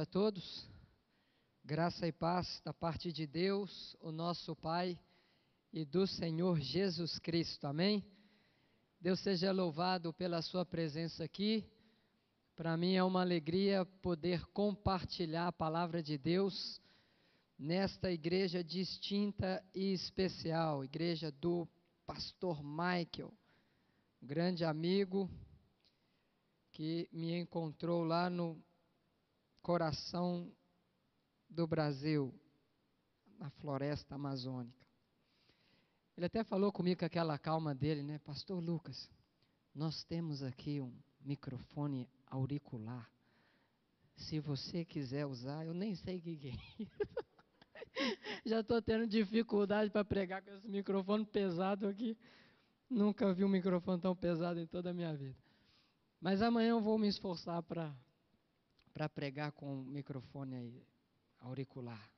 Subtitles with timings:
[0.00, 0.68] a todos.
[1.64, 4.98] Graça e paz da parte de Deus, o nosso Pai,
[5.72, 7.66] e do Senhor Jesus Cristo.
[7.66, 8.04] Amém?
[9.00, 11.64] Deus seja louvado pela Sua presença aqui.
[12.54, 16.80] Para mim é uma alegria poder compartilhar a palavra de Deus
[17.58, 21.66] nesta igreja distinta e especial, igreja do
[22.06, 23.32] Pastor Michael,
[24.20, 25.30] grande amigo
[26.70, 28.62] que me encontrou lá no
[29.66, 30.48] coração
[31.50, 32.32] do Brasil,
[33.36, 34.86] na floresta amazônica.
[36.16, 38.20] Ele até falou comigo com aquela calma dele, né?
[38.20, 39.10] Pastor Lucas,
[39.74, 43.10] nós temos aqui um microfone auricular.
[44.16, 46.86] Se você quiser usar, eu nem sei o que é.
[48.46, 52.16] Já estou tendo dificuldade para pregar com esse microfone pesado aqui.
[52.88, 55.36] Nunca vi um microfone tão pesado em toda a minha vida.
[56.20, 57.92] Mas amanhã eu vou me esforçar para
[58.96, 60.82] para pregar com o microfone
[61.40, 62.10] auricular.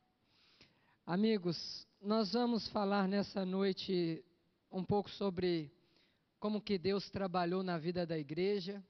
[1.04, 4.24] Amigos, nós vamos falar nessa noite
[4.70, 5.72] um pouco sobre
[6.38, 8.80] como que Deus trabalhou na vida da igreja,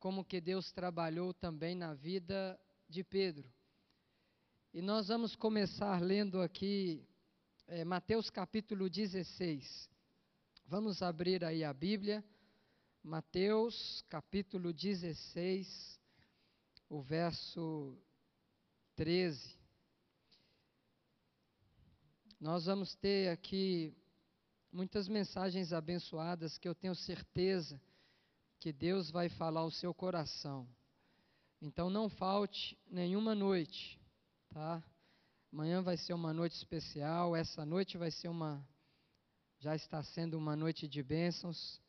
[0.00, 3.48] como que Deus trabalhou também na vida de Pedro.
[4.74, 7.06] E nós vamos começar lendo aqui
[7.68, 9.88] é, Mateus capítulo 16.
[10.66, 12.24] Vamos abrir aí a Bíblia,
[13.04, 16.01] Mateus capítulo 16
[16.92, 17.96] o verso
[18.96, 19.56] 13.
[22.38, 23.96] Nós vamos ter aqui
[24.70, 27.80] muitas mensagens abençoadas que eu tenho certeza
[28.60, 30.68] que Deus vai falar ao seu coração.
[31.62, 33.98] Então não falte nenhuma noite,
[34.50, 34.84] tá?
[35.50, 38.62] Amanhã vai ser uma noite especial, essa noite vai ser uma
[39.60, 41.80] já está sendo uma noite de bênçãos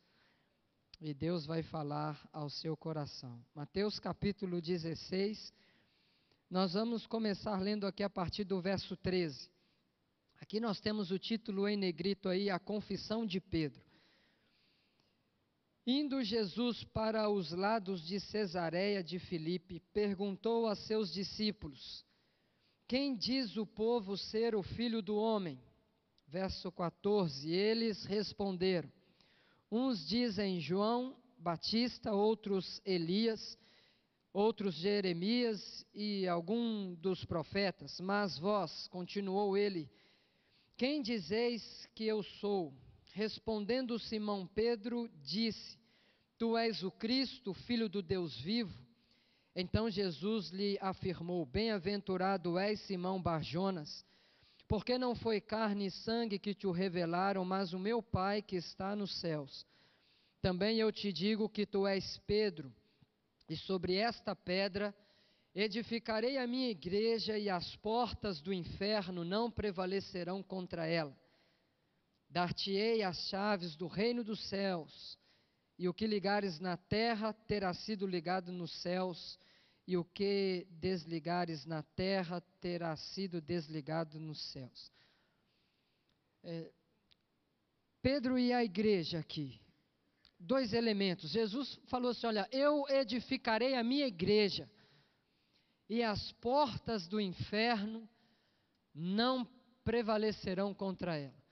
[1.00, 3.42] e Deus vai falar ao seu coração.
[3.54, 5.52] Mateus capítulo 16,
[6.50, 9.50] nós vamos começar lendo aqui a partir do verso 13.
[10.40, 13.82] Aqui nós temos o título em negrito aí, a confissão de Pedro.
[15.86, 22.04] Indo Jesus para os lados de Cesareia de Filipe, perguntou a seus discípulos:
[22.86, 25.60] Quem diz o povo ser o filho do homem?
[26.26, 27.50] Verso 14.
[27.50, 28.90] Eles responderam:
[29.70, 33.58] Uns dizem João Batista, outros Elias,
[34.32, 38.00] outros Jeremias e algum dos profetas.
[38.00, 39.90] Mas vós, continuou ele,
[40.76, 42.74] quem dizeis que eu sou?
[43.12, 45.78] Respondendo Simão Pedro, disse:
[46.36, 48.76] Tu és o Cristo, filho do Deus vivo.
[49.54, 54.04] Então Jesus lhe afirmou: Bem-aventurado és Simão Barjonas,
[54.66, 58.56] porque não foi carne e sangue que te o revelaram, mas o meu Pai que
[58.56, 59.66] está nos céus.
[60.40, 62.72] Também eu te digo que tu és Pedro,
[63.48, 64.94] e sobre esta pedra
[65.54, 71.16] edificarei a minha igreja, e as portas do inferno não prevalecerão contra ela.
[72.28, 75.18] Dar-te-ei as chaves do reino dos céus,
[75.78, 79.38] e o que ligares na terra terá sido ligado nos céus,
[79.86, 84.90] e o que desligares na terra terá sido desligado nos céus.
[86.42, 86.72] É,
[88.00, 89.60] Pedro e a igreja aqui,
[90.38, 91.30] dois elementos.
[91.30, 94.70] Jesus falou assim: Olha, eu edificarei a minha igreja,
[95.88, 98.08] e as portas do inferno
[98.94, 99.46] não
[99.84, 101.44] prevalecerão contra ela.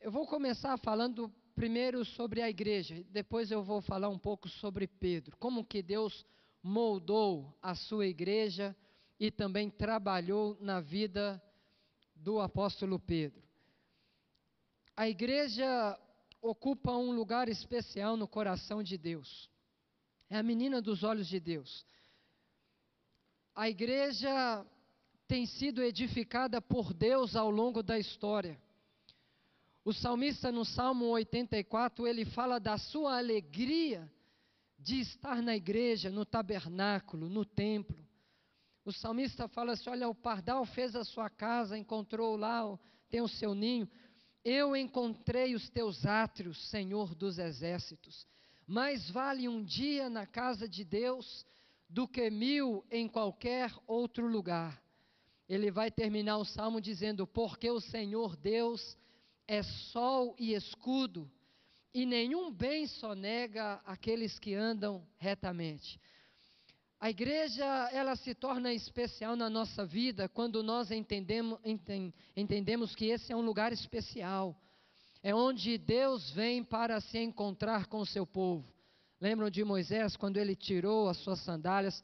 [0.00, 4.86] Eu vou começar falando primeiro sobre a igreja, depois eu vou falar um pouco sobre
[4.86, 6.24] Pedro, como que Deus
[6.62, 8.76] moldou a sua igreja
[9.18, 11.42] e também trabalhou na vida
[12.14, 13.42] do apóstolo Pedro.
[14.96, 15.98] A igreja
[16.40, 19.50] ocupa um lugar especial no coração de Deus.
[20.28, 21.84] É a menina dos olhos de Deus.
[23.54, 24.64] A igreja
[25.26, 28.60] tem sido edificada por Deus ao longo da história.
[29.84, 34.10] O salmista no Salmo 84, ele fala da sua alegria
[34.82, 38.04] de estar na igreja, no tabernáculo, no templo.
[38.84, 43.28] O salmista fala assim: Olha, o pardal fez a sua casa, encontrou lá, tem o
[43.28, 43.88] seu ninho.
[44.44, 48.26] Eu encontrei os teus átrios, Senhor dos exércitos.
[48.66, 51.46] Mais vale um dia na casa de Deus
[51.88, 54.82] do que mil em qualquer outro lugar.
[55.48, 58.96] Ele vai terminar o salmo dizendo: Porque o Senhor Deus
[59.46, 61.30] é sol e escudo
[61.94, 66.00] e nenhum bem sonega aqueles que andam retamente.
[66.98, 71.58] A igreja, ela se torna especial na nossa vida quando nós entendemos,
[72.36, 74.56] entendemos que esse é um lugar especial.
[75.22, 78.64] É onde Deus vem para se encontrar com o seu povo.
[79.20, 82.02] Lembram de Moisés quando ele tirou as suas sandálias?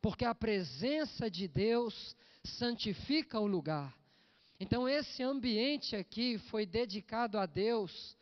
[0.00, 3.94] porque a presença de Deus santifica o lugar.
[4.60, 8.16] Então, esse ambiente aqui foi dedicado a Deus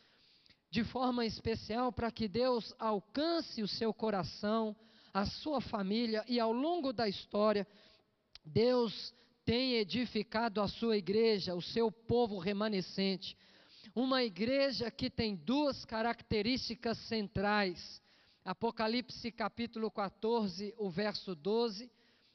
[0.70, 4.74] de forma especial para que Deus alcance o seu coração,
[5.12, 7.66] a sua família e ao longo da história,
[8.44, 9.14] Deus
[9.44, 13.36] tem edificado a sua igreja, o seu povo remanescente.
[13.94, 18.02] Uma igreja que tem duas características centrais.
[18.44, 21.90] Apocalipse capítulo 14, o verso 12,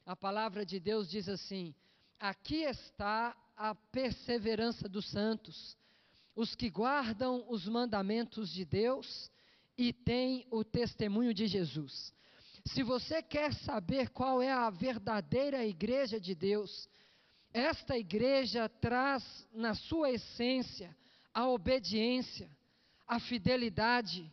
[0.05, 1.75] a palavra de Deus diz assim:
[2.19, 5.77] Aqui está a perseverança dos santos,
[6.35, 9.29] os que guardam os mandamentos de Deus
[9.77, 12.13] e têm o testemunho de Jesus.
[12.65, 16.87] Se você quer saber qual é a verdadeira igreja de Deus,
[17.53, 20.95] esta igreja traz na sua essência
[21.33, 22.49] a obediência,
[23.07, 24.31] a fidelidade,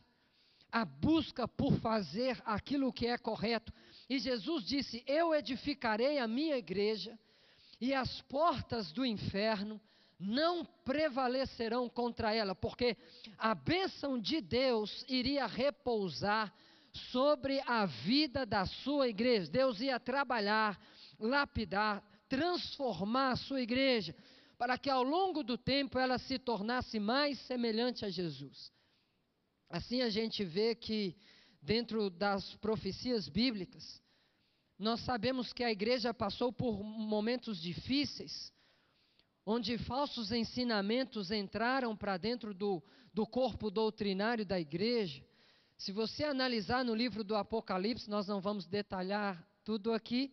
[0.70, 3.72] a busca por fazer aquilo que é correto.
[4.08, 7.18] E Jesus disse: Eu edificarei a minha igreja,
[7.80, 9.80] e as portas do inferno
[10.18, 12.96] não prevalecerão contra ela, porque
[13.36, 16.52] a bênção de Deus iria repousar
[17.12, 19.50] sobre a vida da sua igreja.
[19.50, 20.80] Deus ia trabalhar,
[21.18, 24.14] lapidar, transformar a sua igreja,
[24.56, 28.72] para que ao longo do tempo ela se tornasse mais semelhante a Jesus.
[29.70, 31.16] Assim a gente vê que,
[31.62, 34.02] dentro das profecias bíblicas,
[34.78, 38.52] nós sabemos que a igreja passou por momentos difíceis,
[39.50, 42.82] onde falsos ensinamentos entraram para dentro do,
[43.14, 45.24] do corpo doutrinário da igreja.
[45.78, 50.30] Se você analisar no livro do Apocalipse, nós não vamos detalhar tudo aqui,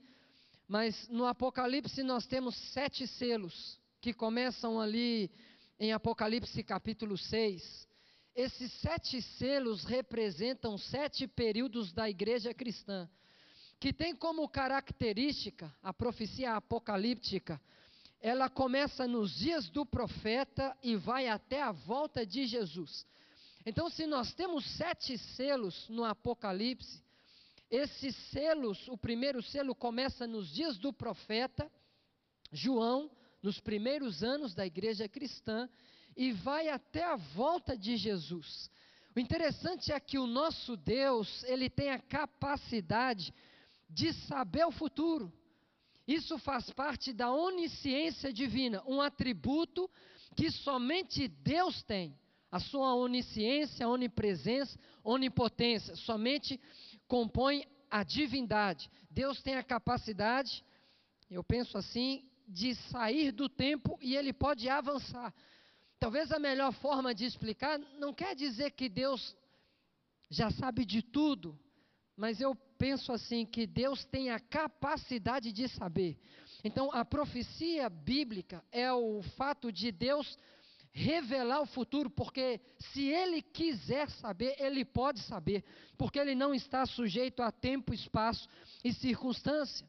[0.68, 5.32] mas no Apocalipse nós temos sete selos, que começam ali
[5.80, 7.88] em Apocalipse capítulo 6.
[8.36, 13.10] Esses sete selos representam sete períodos da igreja cristã,
[13.80, 17.62] que tem como característica a profecia apocalíptica.
[18.26, 23.06] Ela começa nos dias do profeta e vai até a volta de Jesus.
[23.64, 27.04] Então, se nós temos sete selos no Apocalipse,
[27.70, 31.72] esses selos, o primeiro selo começa nos dias do profeta
[32.52, 33.12] João,
[33.44, 35.70] nos primeiros anos da igreja cristã,
[36.18, 38.72] e vai até a volta de Jesus.
[39.16, 43.32] O interessante é que o nosso Deus, ele tem a capacidade
[43.88, 45.32] de saber o futuro.
[46.08, 49.90] Isso faz parte da onisciência divina, um atributo
[50.36, 52.18] que somente Deus tem.
[52.52, 56.60] A sua onisciência, onipresença, onipotência, somente
[57.08, 58.90] compõe a divindade.
[59.10, 60.64] Deus tem a capacidade,
[61.30, 65.34] eu penso assim, de sair do tempo e ele pode avançar.
[66.00, 69.36] Talvez a melhor forma de explicar não quer dizer que Deus
[70.30, 71.58] já sabe de tudo,
[72.16, 76.18] mas eu penso assim que Deus tem a capacidade de saber.
[76.64, 80.38] Então, a profecia bíblica é o fato de Deus
[80.92, 85.64] revelar o futuro, porque se ele quiser saber, ele pode saber,
[85.98, 88.48] porque ele não está sujeito a tempo, espaço
[88.84, 89.88] e circunstância.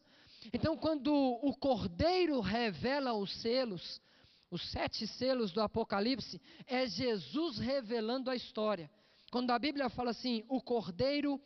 [0.52, 4.00] Então, quando o Cordeiro revela os selos,
[4.50, 8.90] os sete selos do Apocalipse, é Jesus revelando a história.
[9.30, 11.40] Quando a Bíblia fala assim, o Cordeiro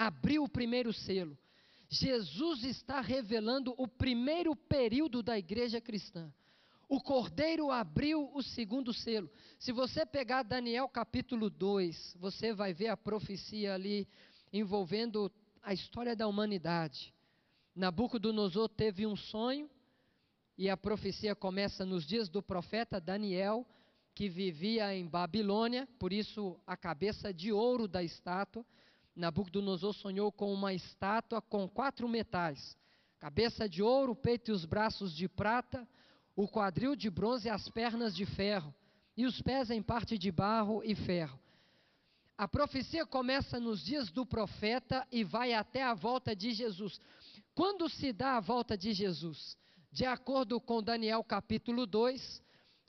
[0.00, 1.36] abriu o primeiro selo,
[1.86, 6.32] Jesus está revelando o primeiro período da igreja cristã.
[6.88, 9.30] O cordeiro abriu o segundo selo.
[9.58, 14.08] Se você pegar Daniel capítulo 2, você vai ver a profecia ali
[14.50, 15.30] envolvendo
[15.62, 17.12] a história da humanidade.
[17.76, 19.68] Nabucodonosor teve um sonho,
[20.56, 23.66] e a profecia começa nos dias do profeta Daniel,
[24.14, 28.64] que vivia em Babilônia, por isso a cabeça de ouro da estátua.
[29.20, 32.76] Nabucodonosor sonhou com uma estátua com quatro metais:
[33.18, 35.86] cabeça de ouro, peito e os braços de prata
[36.40, 38.74] o quadril de bronze e as pernas de ferro,
[39.16, 41.38] e os pés em parte de barro e ferro.
[42.36, 46.98] A profecia começa nos dias do profeta e vai até a volta de Jesus.
[47.54, 49.58] Quando se dá a volta de Jesus?
[49.92, 52.42] De acordo com Daniel capítulo 2,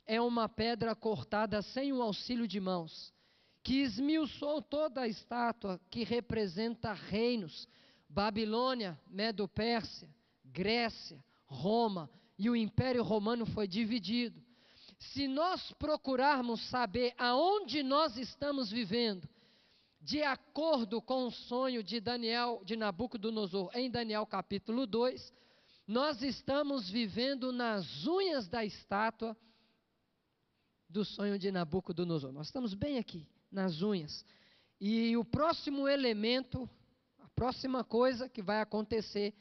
[0.06, 3.12] é uma pedra cortada sem o auxílio de mãos,
[3.62, 7.68] que esmiuçou toda a estátua que representa reinos:
[8.08, 10.08] Babilônia, Medo-Pérsia,
[10.44, 14.42] Grécia, Roma, e o Império Romano foi dividido.
[14.98, 19.28] Se nós procurarmos saber aonde nós estamos vivendo,
[20.00, 25.32] de acordo com o sonho de Daniel, de Nabucodonosor, em Daniel capítulo 2,
[25.86, 29.36] nós estamos vivendo nas unhas da estátua
[30.88, 32.32] do sonho de Nabucodonosor.
[32.32, 34.24] Nós estamos bem aqui, nas unhas.
[34.80, 36.68] E o próximo elemento,
[37.20, 39.34] a próxima coisa que vai acontecer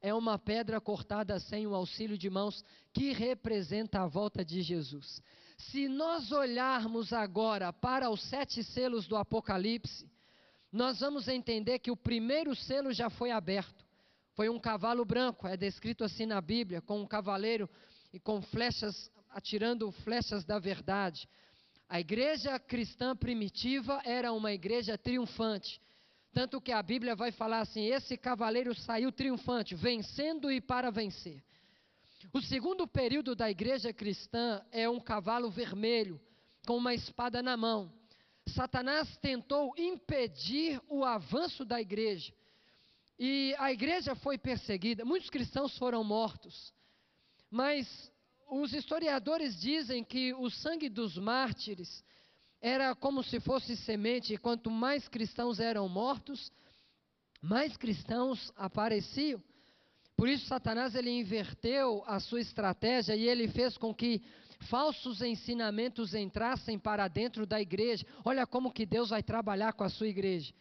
[0.00, 5.22] é uma pedra cortada sem o auxílio de mãos que representa a volta de Jesus.
[5.56, 10.10] Se nós olharmos agora para os sete selos do Apocalipse,
[10.72, 13.84] nós vamos entender que o primeiro selo já foi aberto.
[14.34, 17.68] Foi um cavalo branco, é descrito assim na Bíblia, com um cavaleiro
[18.12, 21.28] e com flechas, atirando flechas da verdade.
[21.92, 25.78] A igreja cristã primitiva era uma igreja triunfante.
[26.32, 31.44] Tanto que a Bíblia vai falar assim: esse cavaleiro saiu triunfante, vencendo e para vencer.
[32.32, 36.18] O segundo período da igreja cristã é um cavalo vermelho,
[36.66, 37.92] com uma espada na mão.
[38.46, 42.32] Satanás tentou impedir o avanço da igreja.
[43.18, 46.72] E a igreja foi perseguida, muitos cristãos foram mortos.
[47.50, 48.10] Mas
[48.60, 52.04] os historiadores dizem que o sangue dos mártires
[52.60, 56.52] era como se fosse semente, e quanto mais cristãos eram mortos,
[57.40, 59.42] mais cristãos apareciam.
[60.14, 64.22] Por isso Satanás ele inverteu a sua estratégia e ele fez com que
[64.68, 68.06] falsos ensinamentos entrassem para dentro da igreja.
[68.22, 70.52] Olha como que Deus vai trabalhar com a sua igreja.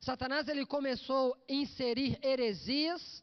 [0.00, 3.22] Satanás ele começou a inserir heresias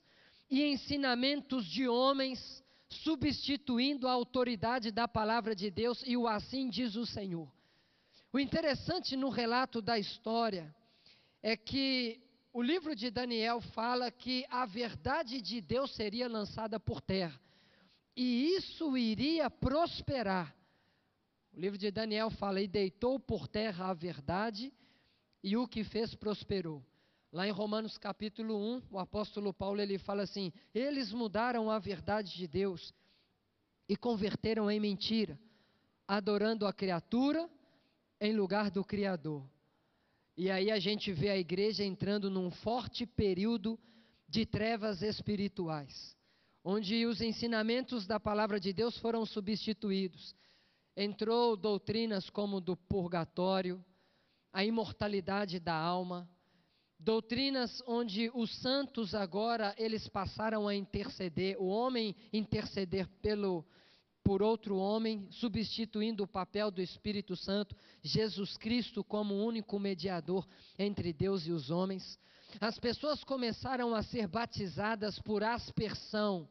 [0.49, 6.95] e ensinamentos de homens, substituindo a autoridade da palavra de Deus e o assim diz
[6.95, 7.51] o Senhor.
[8.31, 10.73] O interessante no relato da história
[11.41, 12.21] é que
[12.53, 17.39] o livro de Daniel fala que a verdade de Deus seria lançada por terra
[18.15, 20.55] e isso iria prosperar.
[21.53, 24.73] O livro de Daniel fala: e deitou por terra a verdade,
[25.43, 26.83] e o que fez prosperou.
[27.35, 32.33] Lá em Romanos capítulo 1, o apóstolo Paulo ele fala assim: eles mudaram a verdade
[32.33, 32.93] de Deus
[33.89, 35.37] e converteram em mentira,
[36.07, 37.49] adorando a criatura
[38.21, 39.45] em lugar do Criador.
[40.37, 43.77] E aí a gente vê a igreja entrando num forte período
[44.29, 46.15] de trevas espirituais,
[46.63, 50.33] onde os ensinamentos da palavra de Deus foram substituídos.
[50.95, 53.83] Entrou doutrinas como do purgatório,
[54.53, 56.29] a imortalidade da alma,
[57.05, 63.63] doutrinas onde os santos agora eles passaram a interceder, o homem interceder pelo
[64.23, 70.47] por outro homem, substituindo o papel do Espírito Santo, Jesus Cristo como único mediador
[70.79, 72.17] entre Deus e os homens.
[72.59, 76.49] As pessoas começaram a ser batizadas por aspersão,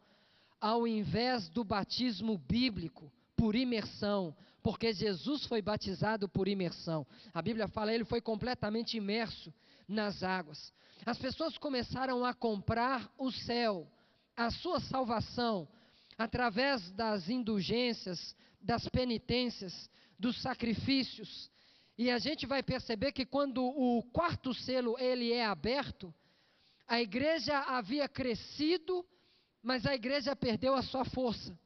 [0.60, 4.32] ao invés do batismo bíblico, por imersão,
[4.62, 7.04] porque Jesus foi batizado por imersão.
[7.34, 9.52] A Bíblia fala, ele foi completamente imerso
[9.88, 10.72] nas águas.
[11.04, 13.90] As pessoas começaram a comprar o céu,
[14.36, 15.68] a sua salvação,
[16.16, 21.50] através das indulgências, das penitências, dos sacrifícios.
[21.98, 26.12] E a gente vai perceber que quando o quarto selo ele é aberto,
[26.86, 29.06] a igreja havia crescido,
[29.62, 31.58] mas a igreja perdeu a sua força.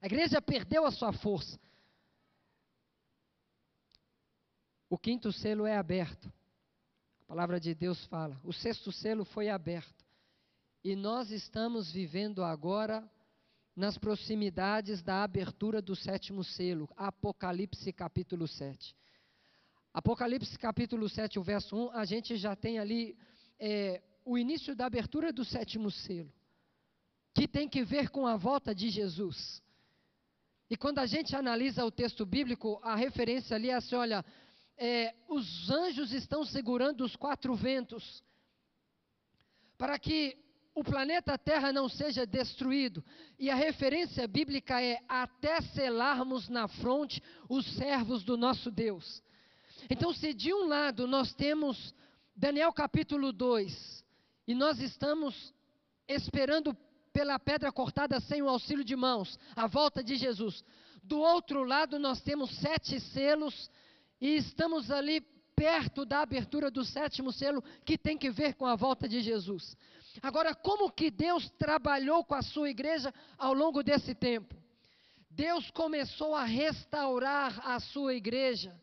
[0.00, 1.58] A igreja perdeu a sua força.
[4.88, 6.32] O quinto selo é aberto.
[7.26, 8.40] A palavra de Deus fala.
[8.44, 10.04] O sexto selo foi aberto.
[10.84, 13.04] E nós estamos vivendo agora
[13.74, 18.94] nas proximidades da abertura do sétimo selo, Apocalipse capítulo 7.
[19.92, 23.18] Apocalipse capítulo 7, o verso 1, a gente já tem ali
[23.58, 26.32] é, o início da abertura do sétimo selo,
[27.34, 29.60] que tem que ver com a volta de Jesus.
[30.70, 34.24] E quando a gente analisa o texto bíblico, a referência ali é assim: olha,
[34.78, 38.22] é, os anjos estão segurando os quatro ventos,
[39.78, 40.36] para que
[40.74, 43.02] o planeta Terra não seja destruído.
[43.38, 49.22] E a referência bíblica é até selarmos na fronte os servos do nosso Deus.
[49.88, 51.94] Então, se de um lado nós temos
[52.34, 54.04] Daniel capítulo 2,
[54.46, 55.54] e nós estamos
[56.06, 56.76] esperando
[57.12, 60.62] pela pedra cortada sem o auxílio de mãos, a volta de Jesus.
[61.02, 63.70] Do outro lado, nós temos sete selos
[64.20, 65.20] e estamos ali
[65.54, 69.76] perto da abertura do sétimo selo, que tem que ver com a volta de Jesus.
[70.22, 74.54] Agora, como que Deus trabalhou com a sua igreja ao longo desse tempo?
[75.30, 78.78] Deus começou a restaurar a sua igreja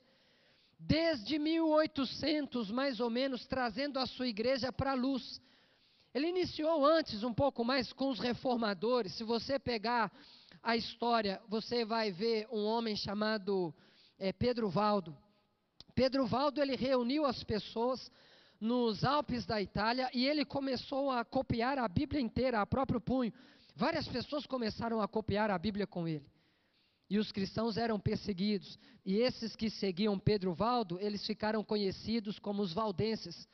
[0.80, 5.42] desde 1800, mais ou menos, trazendo a sua igreja para a luz.
[6.13, 9.13] Ele iniciou antes um pouco mais com os reformadores.
[9.13, 10.12] Se você pegar
[10.62, 13.74] a história, você vai ver um homem chamado
[14.17, 15.15] é, Pedro Valdo.
[15.96, 18.12] Pedro Valdo ele reuniu as pessoas
[18.60, 23.34] nos Alpes da Itália e ele começou a copiar a Bíblia inteira a próprio punho.
[23.75, 26.25] Várias pessoas começaram a copiar a Bíblia com ele.
[27.10, 28.79] E os cristãos eram perseguidos.
[29.05, 33.48] E esses que seguiam Pedro Valdo, eles ficaram conhecidos como os valdenses.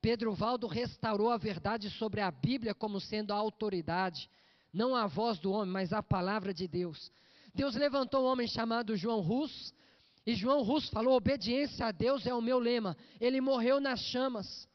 [0.00, 4.30] Pedro Valdo restaurou a verdade sobre a Bíblia como sendo a autoridade,
[4.72, 7.10] não a voz do homem, mas a palavra de Deus.
[7.54, 9.74] Deus levantou um homem chamado João Rus,
[10.26, 12.96] e João Rus falou: obediência a Deus é o meu lema.
[13.20, 14.68] Ele morreu nas chamas,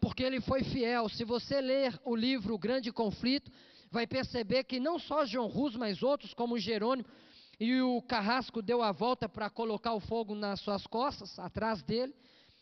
[0.00, 1.08] porque ele foi fiel.
[1.08, 3.50] Se você ler o livro O Grande Conflito,
[3.90, 7.08] vai perceber que não só João Rus, mas outros, como Jerônimo,
[7.58, 12.12] e o carrasco deu a volta para colocar o fogo nas suas costas, atrás dele.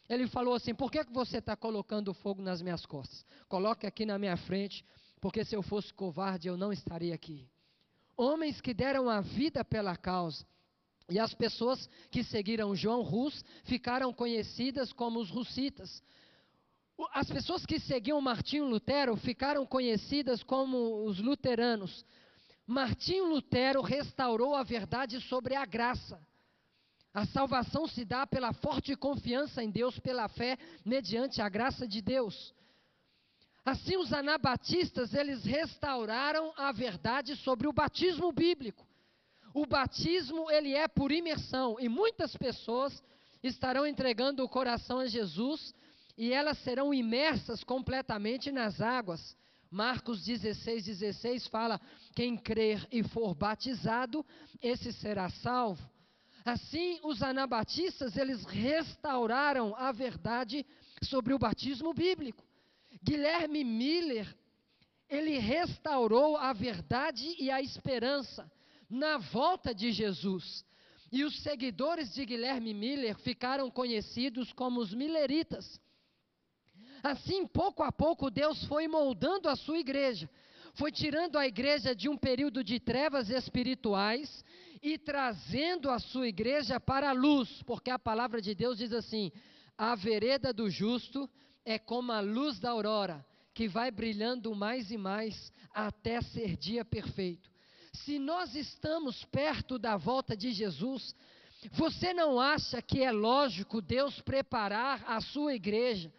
[0.07, 3.25] Ele falou assim: Por que você está colocando o fogo nas minhas costas?
[3.49, 4.85] Coloque aqui na minha frente,
[5.19, 7.49] porque se eu fosse covarde eu não estaria aqui.
[8.17, 10.45] Homens que deram a vida pela causa.
[11.11, 16.03] E as pessoas que seguiram João Rus ficaram conhecidas como os russitas.
[17.13, 22.05] As pessoas que seguiam Martinho Lutero ficaram conhecidas como os luteranos.
[22.67, 26.19] Martinho Lutero restaurou a verdade sobre a graça.
[27.13, 32.01] A salvação se dá pela forte confiança em Deus, pela fé, mediante a graça de
[32.01, 32.55] Deus.
[33.65, 38.87] Assim, os anabatistas, eles restauraram a verdade sobre o batismo bíblico.
[39.55, 43.01] O batismo, ele é por imersão, e muitas pessoas
[43.41, 45.73] estarão entregando o coração a Jesus,
[46.19, 49.37] e elas serão imersas completamente nas águas.
[49.71, 51.81] Marcos 16, 16 fala:
[52.17, 54.27] quem crer e for batizado,
[54.61, 55.89] esse será salvo.
[56.45, 60.67] Assim, os anabatistas, eles restauraram a verdade
[61.01, 62.45] sobre o batismo bíblico.
[63.05, 64.37] Guilherme Miller,
[65.09, 68.51] ele restaurou a verdade e a esperança
[68.89, 70.65] na volta de Jesus.
[71.11, 75.81] E os seguidores de Guilherme Miller ficaram conhecidos como os Milleritas.
[77.03, 80.29] Assim, pouco a pouco, Deus foi moldando a sua igreja,
[80.75, 84.45] foi tirando a igreja de um período de trevas espirituais
[84.83, 89.31] e trazendo a sua igreja para a luz, porque a palavra de Deus diz assim:
[89.77, 91.29] a vereda do justo
[91.65, 96.85] é como a luz da aurora, que vai brilhando mais e mais até ser dia
[96.85, 97.54] perfeito.
[97.95, 101.15] Se nós estamos perto da volta de Jesus,
[101.73, 106.13] você não acha que é lógico Deus preparar a sua igreja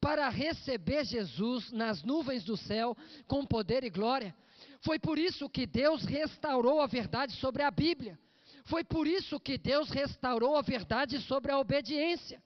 [0.00, 4.34] para receber Jesus nas nuvens do céu com poder e glória?
[4.82, 8.18] Foi por isso que Deus restaurou a verdade sobre a Bíblia.
[8.64, 12.42] Foi por isso que Deus restaurou a verdade sobre a obediência.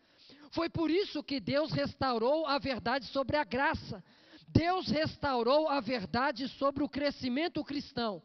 [0.52, 4.02] Foi por isso que Deus restaurou a verdade sobre a graça.
[4.48, 8.22] Deus restaurou a verdade sobre o crescimento cristão.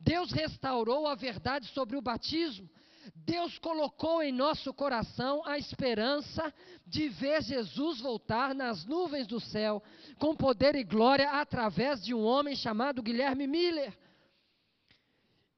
[0.00, 2.68] Deus restaurou a verdade sobre o batismo.
[3.14, 6.52] Deus colocou em nosso coração a esperança
[6.86, 9.82] de ver Jesus voltar nas nuvens do céu,
[10.18, 13.96] com poder e glória, através de um homem chamado Guilherme Miller.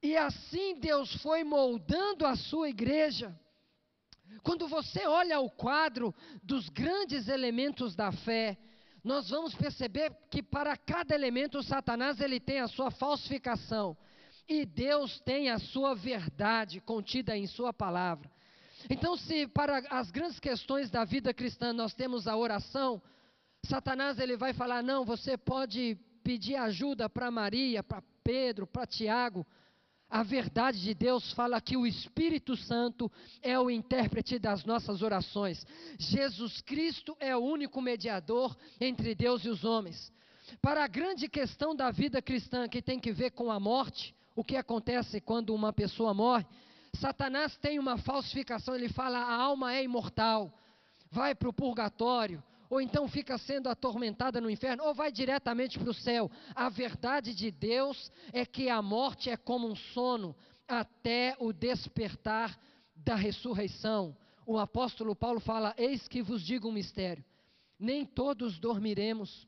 [0.01, 3.33] E assim Deus foi moldando a sua igreja.
[4.41, 8.57] Quando você olha o quadro dos grandes elementos da fé,
[9.03, 13.95] nós vamos perceber que para cada elemento Satanás ele tem a sua falsificação
[14.47, 18.29] e Deus tem a sua verdade contida em sua palavra.
[18.89, 23.01] Então, se para as grandes questões da vida cristã nós temos a oração,
[23.65, 29.45] Satanás ele vai falar: "Não, você pode pedir ajuda para Maria, para Pedro, para Tiago,
[30.09, 35.65] a verdade de Deus fala que o Espírito Santo é o intérprete das nossas orações.
[35.97, 40.13] Jesus Cristo é o único mediador entre Deus e os homens.
[40.61, 44.43] Para a grande questão da vida cristã que tem que ver com a morte, o
[44.43, 46.45] que acontece quando uma pessoa morre?
[46.99, 50.53] Satanás tem uma falsificação, ele fala: a alma é imortal,
[51.11, 55.89] vai para o purgatório, ou então fica sendo atormentada no inferno, ou vai diretamente para
[55.89, 56.29] o céu.
[56.55, 60.35] A verdade de Deus é que a morte é como um sono
[60.67, 62.57] até o despertar
[62.95, 64.15] da ressurreição.
[64.45, 67.23] O apóstolo Paulo fala: Eis que vos digo um mistério:
[67.79, 69.47] nem todos dormiremos,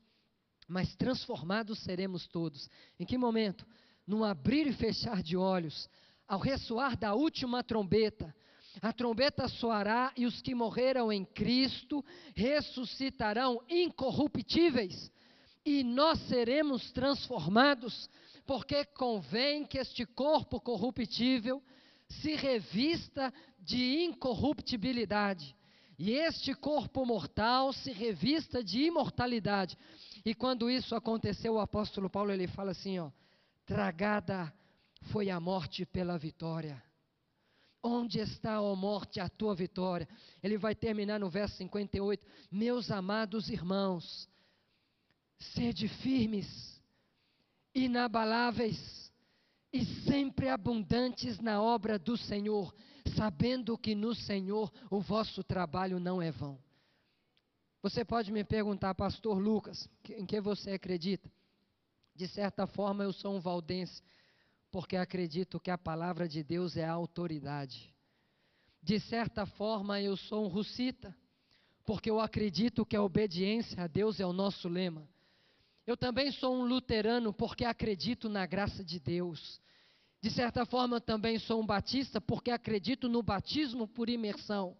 [0.68, 2.68] mas transformados seremos todos.
[2.98, 3.66] Em que momento?
[4.06, 5.88] Num abrir e fechar de olhos,
[6.28, 8.34] ao ressoar da última trombeta,
[8.82, 15.10] a trombeta soará e os que morreram em Cristo ressuscitarão incorruptíveis,
[15.64, 18.08] e nós seremos transformados,
[18.46, 21.62] porque convém que este corpo corruptível
[22.08, 25.56] se revista de incorruptibilidade,
[25.98, 29.76] e este corpo mortal se revista de imortalidade.
[30.24, 33.10] E quando isso aconteceu, o apóstolo Paulo ele fala assim, ó:
[33.66, 34.52] Tragada
[35.10, 36.80] foi a morte pela vitória.
[37.82, 40.08] Onde está, ó morte, a tua vitória?
[40.42, 42.26] Ele vai terminar no verso 58.
[42.50, 44.28] Meus amados irmãos,
[45.38, 46.80] sede firmes,
[47.74, 49.12] inabaláveis
[49.72, 52.74] e sempre abundantes na obra do Senhor,
[53.16, 56.58] sabendo que no Senhor o vosso trabalho não é vão.
[57.82, 61.30] Você pode me perguntar, Pastor Lucas, em que você acredita?
[62.16, 64.02] De certa forma, eu sou um valdense,
[64.70, 67.94] porque acredito que a palavra de Deus é a autoridade.
[68.82, 71.14] De certa forma, eu sou um russita,
[71.84, 75.06] porque eu acredito que a obediência a Deus é o nosso lema.
[75.86, 79.60] Eu também sou um luterano, porque acredito na graça de Deus.
[80.22, 84.74] De certa forma, eu também sou um batista, porque acredito no batismo por imersão.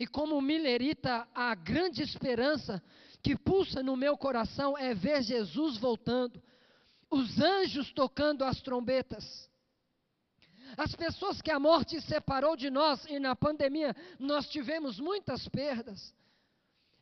[0.00, 2.82] E como milerita, a grande esperança
[3.22, 6.42] que pulsa no meu coração é ver Jesus voltando,
[7.16, 9.50] os anjos tocando as trombetas.
[10.76, 16.14] As pessoas que a morte separou de nós, e na pandemia nós tivemos muitas perdas,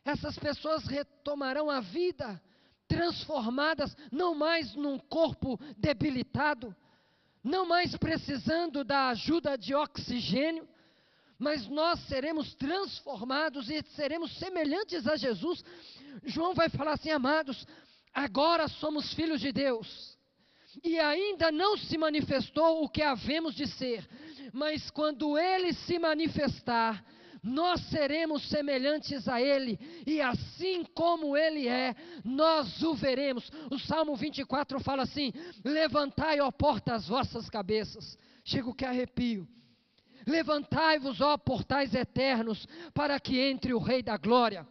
[0.05, 2.39] essas pessoas retomarão a vida,
[2.87, 6.75] transformadas, não mais num corpo debilitado,
[7.43, 10.67] não mais precisando da ajuda de oxigênio,
[11.39, 15.63] mas nós seremos transformados e seremos semelhantes a Jesus.
[16.23, 17.65] João vai falar assim, amados,
[18.15, 20.17] agora somos filhos de Deus.
[20.83, 24.07] E ainda não se manifestou o que havemos de ser,
[24.51, 27.03] mas quando ele se manifestar,
[27.45, 33.51] nós seremos semelhantes a Ele, e assim como Ele é, nós o veremos.
[33.69, 35.31] O Salmo 24 fala assim:
[35.63, 38.17] Levantai, ó porta, as vossas cabeças.
[38.43, 39.47] Chego que arrepio.
[40.25, 44.67] Levantai-vos, ó portais eternos, para que entre o Rei da Glória.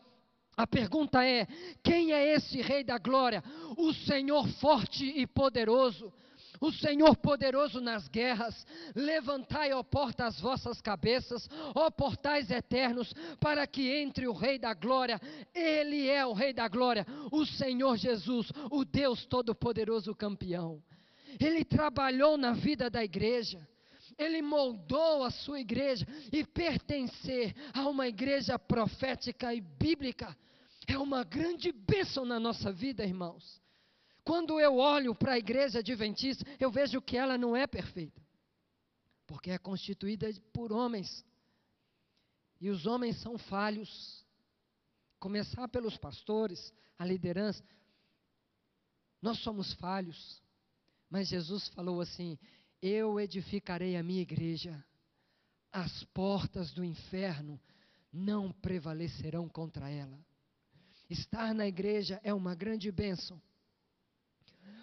[0.57, 1.47] A pergunta é:
[1.83, 3.43] quem é esse Rei da Glória?
[3.77, 6.13] O Senhor forte e poderoso.
[6.61, 13.67] O Senhor poderoso nas guerras, levantai, ó porta, as vossas cabeças, ó portais eternos, para
[13.67, 15.21] que entre o Rei da Glória.
[15.53, 20.83] Ele é o Rei da Glória, o Senhor Jesus, o Deus Todo-Poderoso campeão.
[21.41, 23.67] Ele trabalhou na vida da igreja.
[24.19, 30.37] Ele moldou a sua igreja e pertencer a uma igreja profética e bíblica
[30.87, 33.63] é uma grande bênção na nossa vida, irmãos.
[34.23, 38.23] Quando eu olho para a igreja adventista, eu vejo que ela não é perfeita,
[39.27, 41.25] porque é constituída por homens,
[42.61, 44.25] e os homens são falhos.
[45.19, 47.65] Começar pelos pastores, a liderança,
[49.23, 50.43] nós somos falhos,
[51.09, 52.39] mas Jesus falou assim:
[52.87, 54.85] eu edificarei a minha igreja,
[55.73, 57.59] as portas do inferno
[58.13, 60.19] não prevalecerão contra ela.
[61.09, 63.41] Estar na igreja é uma grande bênção.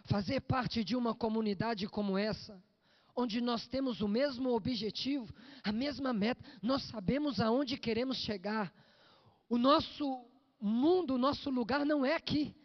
[0.06, 2.60] Fazer parte de uma comunidade como essa,
[3.16, 5.32] onde nós temos o mesmo objetivo,
[5.64, 8.74] a mesma meta, nós sabemos aonde queremos chegar.
[9.48, 10.26] O nosso
[10.60, 12.56] mundo, o nosso lugar não é aqui.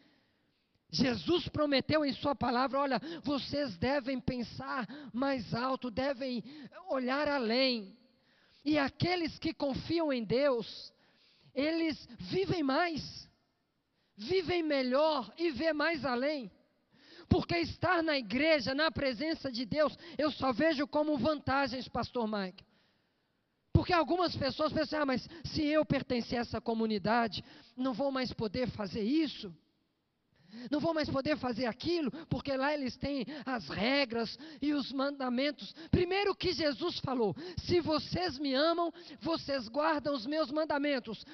[0.90, 6.44] Jesus prometeu em Sua palavra: olha, vocês devem pensar mais alto, devem
[6.88, 7.96] olhar além.
[8.64, 10.92] E aqueles que confiam em Deus,
[11.54, 13.28] eles vivem mais,
[14.16, 16.50] vivem melhor e vê mais além.
[17.28, 22.64] Porque estar na igreja, na presença de Deus, eu só vejo como vantagens, Pastor Mike.
[23.72, 27.44] Porque algumas pessoas pensam, ah, mas se eu pertencer a essa comunidade,
[27.76, 29.52] não vou mais poder fazer isso
[30.70, 35.74] não vou mais poder fazer aquilo, porque lá eles têm as regras e os mandamentos.
[35.90, 41.24] Primeiro que Jesus falou: se vocês me amam, vocês guardam os meus mandamentos.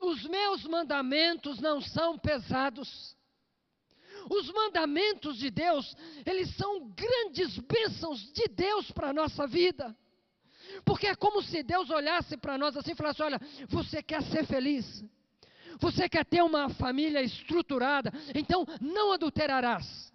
[0.00, 3.16] Os meus mandamentos não são pesados.
[4.28, 9.96] Os mandamentos de Deus, eles são grandes bênçãos de Deus para a nossa vida.
[10.84, 14.46] Porque é como se Deus olhasse para nós assim e falasse: Olha, você quer ser
[14.46, 15.02] feliz?
[15.78, 18.12] Você quer ter uma família estruturada?
[18.34, 20.10] Então não adulterarás.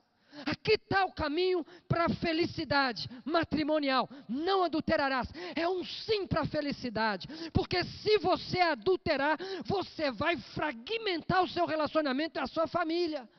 [0.46, 4.10] Aqui está o caminho para a felicidade matrimonial.
[4.28, 5.30] Não adulterarás.
[5.56, 7.28] É um sim para a felicidade.
[7.54, 13.30] Porque se você adulterar, você vai fragmentar o seu relacionamento e a sua família.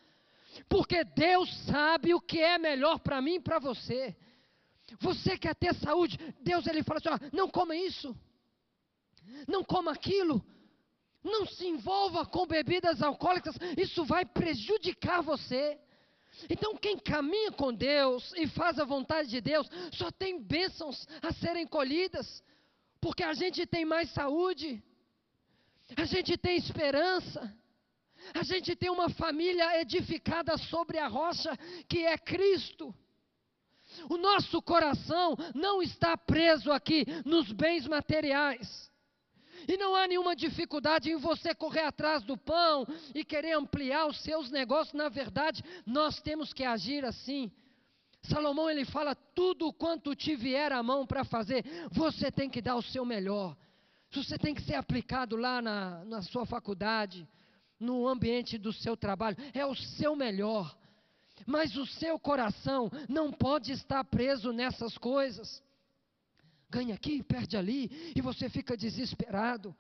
[0.69, 4.17] Porque Deus sabe o que é melhor para mim e para você.
[5.01, 6.19] Você quer ter saúde?
[6.41, 8.17] Deus ele fala assim: ó, não coma isso.
[9.47, 10.43] Não coma aquilo.
[11.27, 15.77] Não se envolva com bebidas alcoólicas, isso vai prejudicar você.
[16.49, 21.33] Então, quem caminha com Deus e faz a vontade de Deus, só tem bênçãos a
[21.33, 22.43] serem colhidas,
[23.01, 24.81] porque a gente tem mais saúde,
[25.97, 27.53] a gente tem esperança,
[28.33, 31.57] a gente tem uma família edificada sobre a rocha
[31.89, 32.95] que é Cristo.
[34.09, 38.91] O nosso coração não está preso aqui nos bens materiais.
[39.69, 44.21] E não há nenhuma dificuldade em você correr atrás do pão e querer ampliar os
[44.21, 44.95] seus negócios.
[44.95, 47.51] Na verdade, nós temos que agir assim.
[48.23, 52.77] Salomão ele fala: tudo quanto te vier à mão para fazer, você tem que dar
[52.77, 53.57] o seu melhor.
[54.11, 57.29] Você tem que ser aplicado lá na, na sua faculdade,
[57.79, 60.77] no ambiente do seu trabalho, é o seu melhor.
[61.47, 65.63] Mas o seu coração não pode estar preso nessas coisas.
[66.69, 69.75] Ganha aqui, perde ali, e você fica desesperado.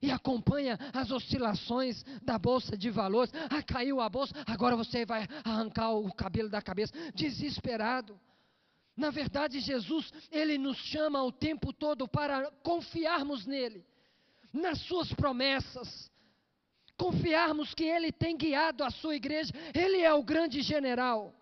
[0.00, 3.32] E acompanha as oscilações da bolsa de valores.
[3.50, 6.92] Ah, caiu a bolsa, agora você vai arrancar o cabelo da cabeça.
[7.14, 8.20] Desesperado.
[8.96, 13.84] Na verdade, Jesus, ele nos chama o tempo todo para confiarmos nele,
[14.52, 16.10] nas suas promessas,
[16.96, 21.34] confiarmos que Ele tem guiado a sua igreja, Ele é o grande general.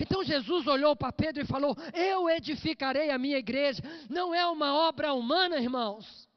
[0.00, 3.82] Então Jesus olhou para Pedro e falou: Eu edificarei a minha igreja.
[4.08, 6.28] Não é uma obra humana, irmãos.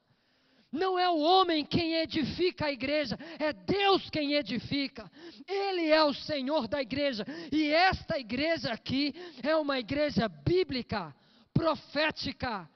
[0.71, 5.11] Não é o homem quem edifica a igreja, é Deus quem edifica.
[5.45, 7.25] Ele é o Senhor da igreja.
[7.51, 11.13] E esta igreja aqui é uma igreja bíblica,
[11.53, 12.69] profética,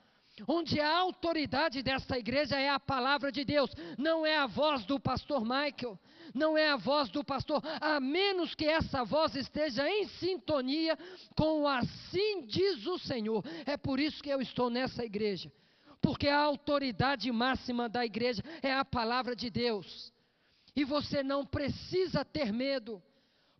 [0.45, 4.99] onde a autoridade desta igreja é a palavra de Deus, não é a voz do
[4.99, 5.97] pastor Michael,
[6.33, 10.97] não é a voz do pastor, a menos que essa voz esteja em sintonia
[11.35, 13.43] com o assim diz o Senhor.
[13.65, 15.51] É por isso que eu estou nessa igreja,
[16.01, 20.13] porque a autoridade máxima da igreja é a palavra de Deus.
[20.75, 23.01] E você não precisa ter medo,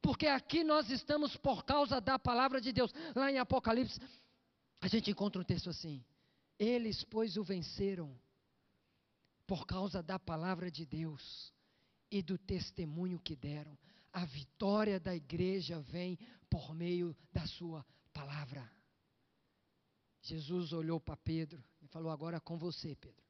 [0.01, 2.93] porque aqui nós estamos por causa da palavra de Deus.
[3.15, 3.99] Lá em Apocalipse,
[4.82, 6.04] a gente encontra um texto assim:
[6.60, 8.13] eles, pois, o venceram
[9.47, 11.54] por causa da palavra de Deus
[12.15, 13.78] e do testemunho que deram.
[14.13, 16.17] A vitória da igreja vem
[16.49, 18.71] por meio da sua palavra.
[20.21, 23.21] Jesus olhou para Pedro e falou: Agora com você, Pedro.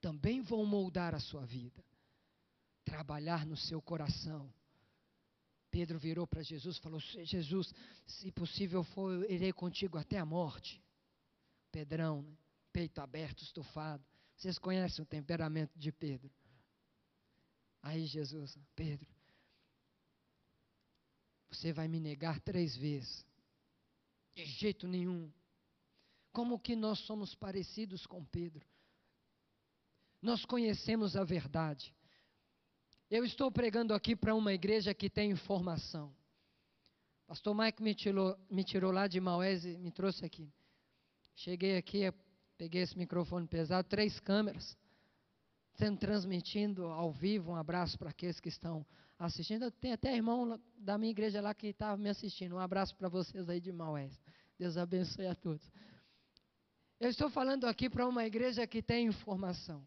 [0.00, 1.84] Também vou moldar a sua vida,
[2.82, 4.50] trabalhar no seu coração.
[5.70, 7.74] Pedro virou para Jesus e falou: Jesus,
[8.06, 10.82] se possível for, eu irei contigo até a morte.
[11.70, 12.34] Pedrão, né?
[12.72, 14.02] peito aberto, estufado.
[14.34, 16.32] Vocês conhecem o temperamento de Pedro.
[17.82, 19.08] Aí Jesus, Pedro,
[21.50, 23.26] você vai me negar três vezes.
[24.34, 25.30] De jeito nenhum.
[26.32, 28.64] Como que nós somos parecidos com Pedro?
[30.22, 31.94] Nós conhecemos a verdade.
[33.10, 36.14] Eu estou pregando aqui para uma igreja que tem informação.
[37.26, 40.52] Pastor Mike me tirou, me tirou lá de Maués e me trouxe aqui.
[41.34, 42.12] Cheguei aqui,
[42.56, 44.76] peguei esse microfone pesado, três câmeras,
[45.80, 47.52] sendo transmitindo ao vivo.
[47.52, 48.84] Um abraço para aqueles que estão
[49.18, 49.70] assistindo.
[49.70, 52.54] Tem até irmão da minha igreja lá que estava me assistindo.
[52.54, 54.12] Um abraço para vocês aí de Maués.
[54.58, 55.66] Deus abençoe a todos.
[57.00, 59.82] Eu estou falando aqui para uma igreja que tem informação.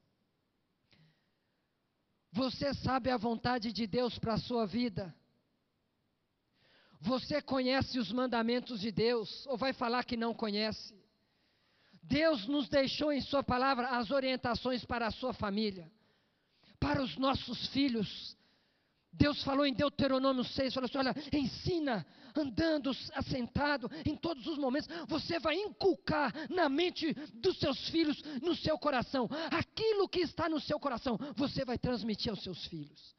[2.31, 5.13] Você sabe a vontade de Deus para a sua vida?
[7.01, 9.45] Você conhece os mandamentos de Deus?
[9.45, 10.91] Ou vai falar que não conhece?
[12.03, 15.89] Deus nos deixou em Sua palavra as orientações para a sua família,
[16.79, 18.37] para os nossos filhos.
[19.11, 24.89] Deus falou em Deuteronômio 6, falou assim, olha, ensina, andando, assentado, em todos os momentos,
[25.07, 30.59] você vai inculcar na mente dos seus filhos, no seu coração, aquilo que está no
[30.59, 33.15] seu coração, você vai transmitir aos seus filhos.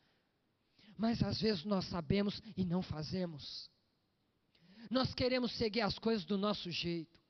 [0.99, 3.71] Mas às vezes nós sabemos e não fazemos.
[4.91, 7.24] Nós queremos seguir as coisas do nosso jeito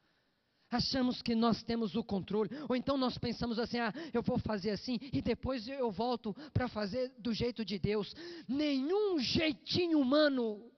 [0.74, 4.70] achamos que nós temos o controle, ou então nós pensamos assim: ah, eu vou fazer
[4.70, 8.14] assim e depois eu volto para fazer do jeito de Deus.
[8.48, 10.70] Nenhum jeitinho humano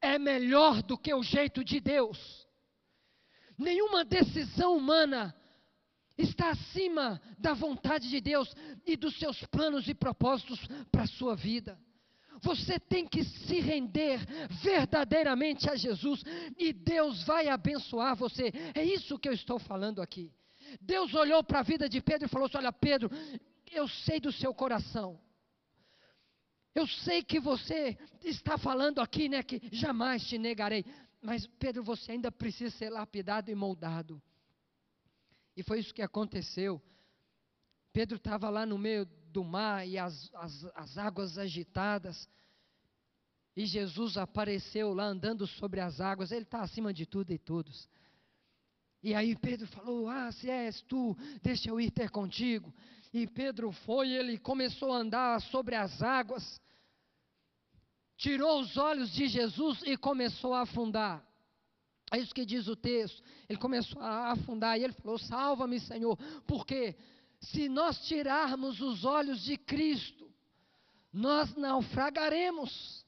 [0.00, 2.46] é melhor do que o jeito de Deus.
[3.56, 5.34] Nenhuma decisão humana
[6.18, 8.54] está acima da vontade de Deus
[8.84, 10.58] e dos seus planos e propósitos
[10.90, 11.78] para a sua vida.
[12.42, 14.20] Você tem que se render
[14.62, 16.22] verdadeiramente a Jesus
[16.58, 18.52] e Deus vai abençoar você.
[18.74, 20.32] É isso que eu estou falando aqui.
[20.80, 23.10] Deus olhou para a vida de Pedro e falou assim: Olha, Pedro,
[23.70, 25.20] eu sei do seu coração.
[26.74, 30.84] Eu sei que você está falando aqui, né, que jamais te negarei.
[31.20, 34.20] Mas, Pedro, você ainda precisa ser lapidado e moldado.
[35.56, 36.82] E foi isso que aconteceu.
[37.92, 42.28] Pedro estava lá no meio do mar e as, as, as águas agitadas.
[43.56, 47.88] E Jesus apareceu lá andando sobre as águas, ele está acima de tudo e todos.
[49.02, 52.72] E aí Pedro falou: Ah, se és tu, deixa eu ir ter contigo.
[53.12, 56.60] E Pedro foi, ele começou a andar sobre as águas,
[58.16, 61.22] tirou os olhos de Jesus e começou a afundar.
[62.10, 63.22] É isso que diz o texto.
[63.48, 66.16] Ele começou a afundar e ele falou: Salva-me, Senhor,
[66.46, 66.94] porque
[67.42, 70.30] se nós tirarmos os olhos de Cristo,
[71.12, 73.04] nós naufragaremos.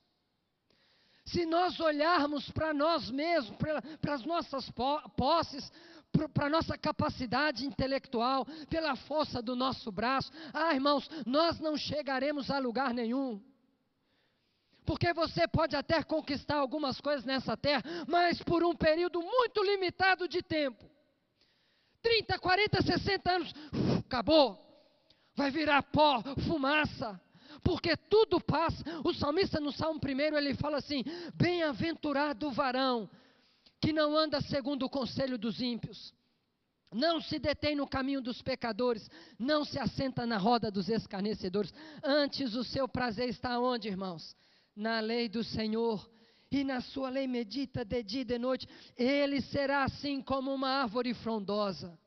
[1.25, 4.69] Se nós olharmos para nós mesmos, para as nossas
[5.17, 5.73] posses,
[6.33, 10.31] para a nossa capacidade intelectual, pela força do nosso braço.
[10.53, 13.41] Ah, irmãos, nós não chegaremos a lugar nenhum.
[14.85, 20.29] Porque você pode até conquistar algumas coisas nessa terra, mas por um período muito limitado
[20.29, 20.95] de tempo
[22.05, 23.55] 30, 40, 60 anos,
[24.15, 24.61] acabou.
[25.35, 27.21] Vai virar pó, fumaça.
[27.63, 28.85] Porque tudo passa.
[29.05, 31.03] O salmista no Salmo 1 ele fala assim:
[31.35, 33.09] Bem-aventurado o varão
[33.81, 36.15] que não anda segundo o conselho dos ímpios,
[36.91, 41.73] não se detém no caminho dos pecadores, não se assenta na roda dos escarnecedores.
[42.03, 44.35] Antes o seu prazer está onde, irmãos?
[44.75, 46.09] Na lei do Senhor.
[46.51, 48.69] E na sua lei medita de dia e de noite.
[48.97, 51.99] Ele será assim como uma árvore frondosa,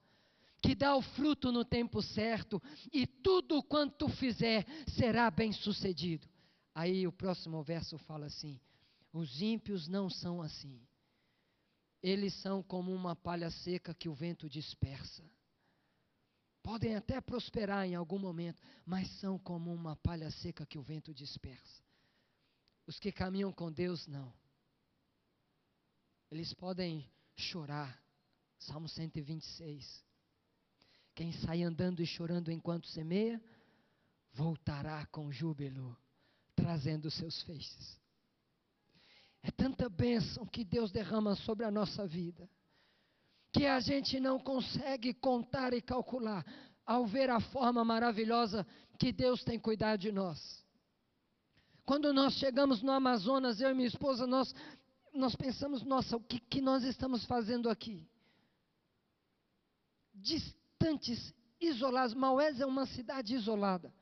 [0.62, 6.28] que dá o fruto no tempo certo, e tudo quanto fizer será bem sucedido.
[6.74, 8.60] Aí o próximo verso fala assim:
[9.12, 10.80] os ímpios não são assim.
[12.02, 15.24] Eles são como uma palha seca que o vento dispersa.
[16.62, 21.14] Podem até prosperar em algum momento, mas são como uma palha seca que o vento
[21.14, 21.82] dispersa.
[22.86, 24.34] Os que caminham com Deus, não.
[26.30, 28.02] Eles podem chorar.
[28.60, 30.07] Salmo 126.
[31.18, 33.42] Quem sai andando e chorando enquanto semeia,
[34.34, 35.98] voltará com júbilo,
[36.56, 38.00] trazendo seus feixes.
[39.42, 42.48] É tanta bênção que Deus derrama sobre a nossa vida,
[43.52, 46.46] que a gente não consegue contar e calcular
[46.86, 48.64] ao ver a forma maravilhosa
[49.00, 50.64] que Deus tem cuidado de nós.
[51.84, 54.54] Quando nós chegamos no Amazonas, eu e minha esposa, nós,
[55.12, 58.08] nós pensamos, nossa, o que, que nós estamos fazendo aqui?
[60.88, 62.14] Distantes, isolados.
[62.14, 63.94] Maués é uma cidade isolada.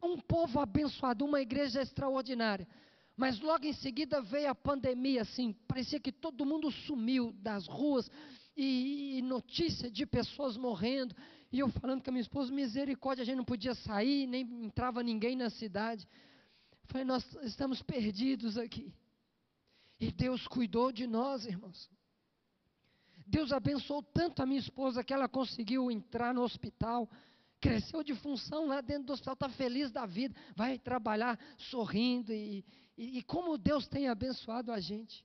[0.00, 2.68] Um povo abençoado, uma igreja extraordinária.
[3.16, 8.08] Mas logo em seguida veio a pandemia, assim, parecia que todo mundo sumiu das ruas
[8.56, 11.16] e, e notícia de pessoas morrendo.
[11.50, 15.02] E eu falando com a minha esposa, misericórdia, a gente não podia sair, nem entrava
[15.02, 16.06] ninguém na cidade.
[16.84, 18.94] Falei, nós estamos perdidos aqui.
[19.98, 21.90] E Deus cuidou de nós, irmãos.
[23.28, 27.06] Deus abençoou tanto a minha esposa que ela conseguiu entrar no hospital,
[27.60, 32.64] cresceu de função lá dentro do hospital, está feliz da vida, vai trabalhar sorrindo e,
[32.96, 35.22] e, e como Deus tem abençoado a gente.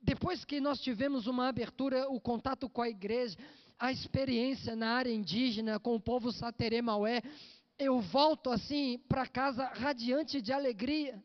[0.00, 3.38] Depois que nós tivemos uma abertura, o contato com a igreja,
[3.78, 7.22] a experiência na área indígena com o povo Saterê Maué,
[7.78, 11.22] eu volto assim para casa radiante de alegria.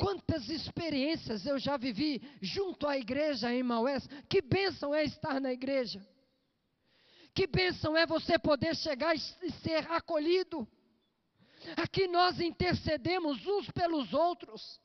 [0.00, 4.08] Quantas experiências eu já vivi junto à igreja em Maués.
[4.30, 6.00] Que bênção é estar na igreja.
[7.34, 10.66] Que bênção é você poder chegar e ser acolhido.
[11.76, 14.80] Aqui nós intercedemos uns pelos outros.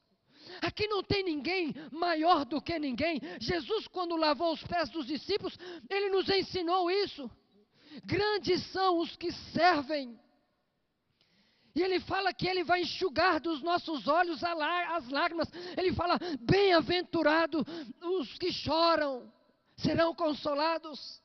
[0.62, 3.22] Aqui não tem ninguém maior do que ninguém.
[3.40, 5.58] Jesus, quando lavou os pés dos discípulos,
[5.90, 7.32] ele nos ensinou isso.
[8.04, 10.20] Grandes são os que servem.
[11.76, 15.50] E ele fala que ele vai enxugar dos nossos olhos as lágrimas.
[15.76, 17.66] Ele fala: bem-aventurado
[18.02, 19.30] os que choram,
[19.76, 21.22] serão consolados.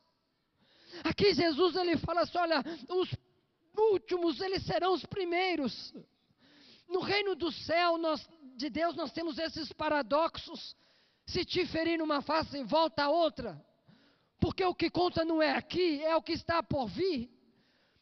[1.05, 3.09] Aqui Jesus ele fala assim: olha, os
[3.93, 5.93] últimos, eles serão os primeiros.
[6.89, 10.75] No reino do céu, nós, de Deus, nós temos esses paradoxos.
[11.25, 13.63] Se te ferir numa face, volta a outra.
[14.37, 17.29] Porque o que conta não é aqui, é o que está por vir.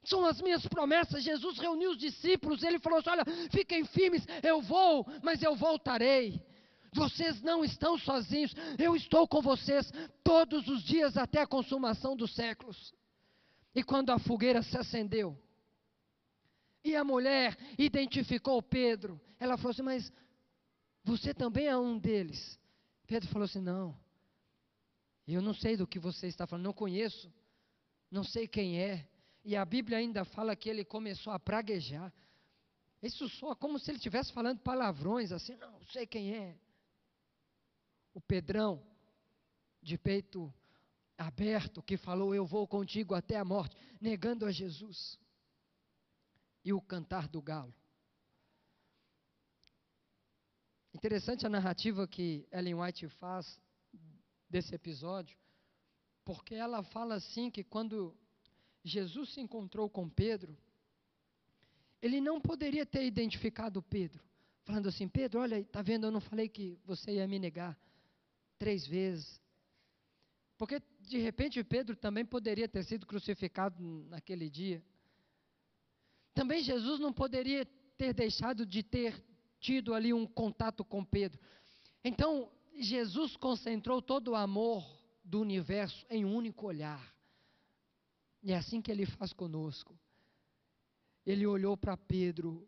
[0.09, 1.23] São as minhas promessas.
[1.23, 6.41] Jesus reuniu os discípulos, ele falou assim: olha, fiquem firmes, eu vou, mas eu voltarei.
[6.91, 9.91] Vocês não estão sozinhos, eu estou com vocês
[10.23, 12.91] todos os dias até a consumação dos séculos.
[13.75, 15.37] E quando a fogueira se acendeu,
[16.83, 19.21] e a mulher identificou Pedro.
[19.39, 20.11] Ela falou assim: Mas
[21.03, 22.59] você também é um deles.
[23.05, 23.95] Pedro falou assim: Não,
[25.27, 27.31] eu não sei do que você está falando, não conheço,
[28.09, 29.07] não sei quem é.
[29.49, 32.13] E a Bíblia ainda fala que ele começou a praguejar.
[33.01, 36.55] Isso soa como se ele estivesse falando palavrões assim: Não sei quem é.
[38.13, 38.79] O Pedrão,
[39.81, 40.53] de peito
[41.17, 45.17] aberto, que falou: Eu vou contigo até a morte, negando a Jesus
[46.63, 47.73] e o cantar do galo.
[50.93, 53.59] Interessante a narrativa que Ellen White faz
[54.47, 55.35] desse episódio,
[56.23, 58.15] porque ela fala assim que quando
[58.83, 60.57] Jesus se encontrou com Pedro,
[62.01, 64.23] ele não poderia ter identificado Pedro,
[64.63, 67.77] falando assim: Pedro, olha, está vendo, eu não falei que você ia me negar
[68.57, 69.41] três vezes.
[70.57, 74.83] Porque de repente Pedro também poderia ter sido crucificado naquele dia.
[76.33, 77.65] Também Jesus não poderia
[77.97, 79.21] ter deixado de ter
[79.59, 81.39] tido ali um contato com Pedro.
[82.03, 84.85] Então, Jesus concentrou todo o amor
[85.23, 87.13] do universo em um único olhar.
[88.41, 89.97] E é assim que ele faz conosco.
[91.25, 92.67] Ele olhou para Pedro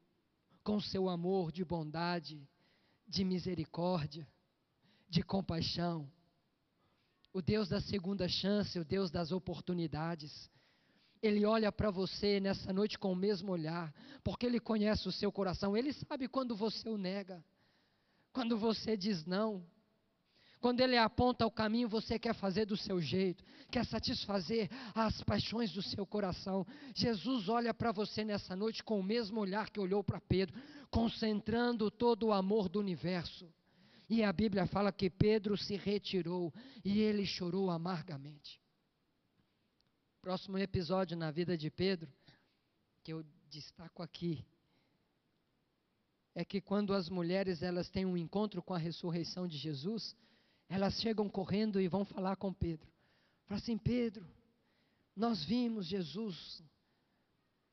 [0.64, 2.48] com seu amor de bondade,
[3.08, 4.28] de misericórdia,
[5.10, 6.10] de compaixão.
[7.34, 10.50] O Deus da segunda chance, o Deus das oportunidades.
[11.22, 13.94] Ele olha para você nessa noite com o mesmo olhar,
[14.24, 17.44] porque Ele conhece o seu coração, Ele sabe quando você o nega,
[18.34, 19.66] quando você diz não.
[20.62, 25.74] Quando Ele aponta o caminho, você quer fazer do seu jeito, quer satisfazer as paixões
[25.74, 26.66] do seu coração.
[26.94, 30.56] Jesus olha para você nessa noite com o mesmo olhar que olhou para Pedro,
[30.92, 33.52] concentrando todo o amor do universo.
[34.08, 36.54] E a Bíblia fala que Pedro se retirou
[36.86, 38.62] e ele chorou amargamente.
[40.22, 42.08] Próximo episódio na vida de Pedro,
[43.04, 44.46] que eu destaco aqui,
[46.36, 50.16] é que quando as mulheres elas têm um encontro com a ressurreição de Jesus,
[50.72, 52.90] elas chegam correndo e vão falar com Pedro.
[53.46, 54.26] Fala assim: Pedro,
[55.16, 56.64] nós vimos Jesus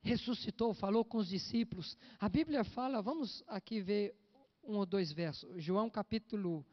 [0.01, 1.97] ressuscitou, falou com os discípulos.
[2.19, 4.15] A Bíblia fala, vamos aqui ver
[4.63, 5.63] um ou dois versos.
[5.63, 6.65] João capítulo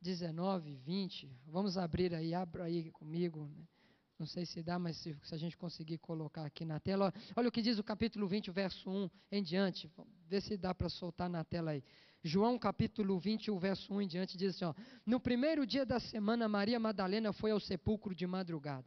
[0.00, 1.30] 19, 20.
[1.46, 3.46] Vamos abrir aí, abra aí comigo.
[3.46, 3.64] Né?
[4.18, 7.12] Não sei se dá, mas se, se, a gente conseguir colocar aqui na tela.
[7.34, 9.90] Olha o que diz o capítulo 20, verso 1 em diante.
[10.26, 11.82] Vê se dá para soltar na tela aí.
[12.26, 16.00] João capítulo 20, o verso 1 em diante diz assim: ó, No primeiro dia da
[16.00, 18.86] semana, Maria Madalena foi ao sepulcro de madrugada.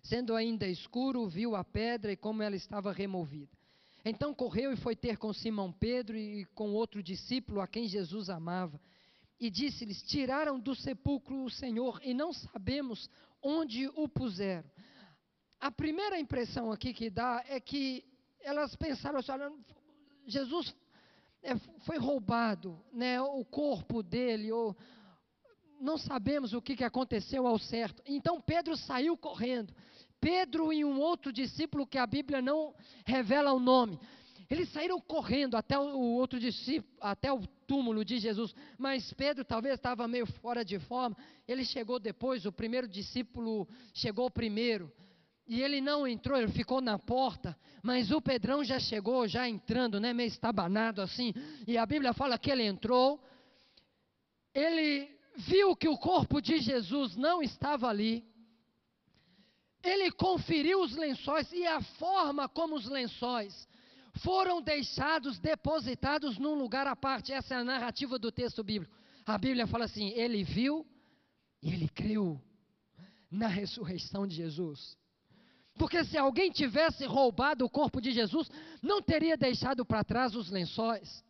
[0.00, 3.50] Sendo ainda escuro, viu a pedra e como ela estava removida.
[4.04, 8.30] Então correu e foi ter com Simão Pedro e com outro discípulo a quem Jesus
[8.30, 8.80] amava.
[9.40, 13.10] E disse-lhes: Tiraram do sepulcro o Senhor e não sabemos
[13.42, 14.70] onde o puseram.
[15.58, 18.04] A primeira impressão aqui que dá é que
[18.40, 19.32] elas pensaram assim:
[20.28, 20.72] Jesus
[21.42, 24.76] é, foi roubado, né, o corpo dele, ou
[25.80, 28.02] não sabemos o que, que aconteceu ao certo.
[28.06, 29.74] Então Pedro saiu correndo.
[30.20, 32.74] Pedro e um outro discípulo que a Bíblia não
[33.06, 33.98] revela o nome.
[34.50, 39.76] Eles saíram correndo até o outro discípulo, até o túmulo de Jesus, mas Pedro talvez
[39.76, 41.16] estava meio fora de forma.
[41.46, 44.92] Ele chegou depois, o primeiro discípulo chegou primeiro.
[45.50, 49.98] E ele não entrou, ele ficou na porta, mas o Pedrão já chegou, já entrando,
[49.98, 51.34] né, meio estabanado assim.
[51.66, 53.20] E a Bíblia fala que ele entrou.
[54.54, 58.24] Ele viu que o corpo de Jesus não estava ali.
[59.82, 63.66] Ele conferiu os lençóis e a forma como os lençóis
[64.22, 67.32] foram deixados depositados num lugar à parte.
[67.32, 68.94] Essa é a narrativa do texto bíblico.
[69.26, 70.86] A Bíblia fala assim: ele viu
[71.60, 72.40] e ele creu
[73.28, 74.99] na ressurreição de Jesus.
[75.80, 78.50] Porque se alguém tivesse roubado o corpo de Jesus,
[78.82, 81.24] não teria deixado para trás os lençóis.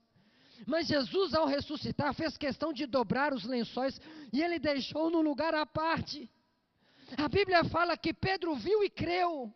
[0.67, 4.01] Mas Jesus, ao ressuscitar, fez questão de dobrar os lençóis
[4.33, 6.29] e ele deixou no lugar à parte.
[7.17, 9.55] A Bíblia fala que Pedro viu e creu.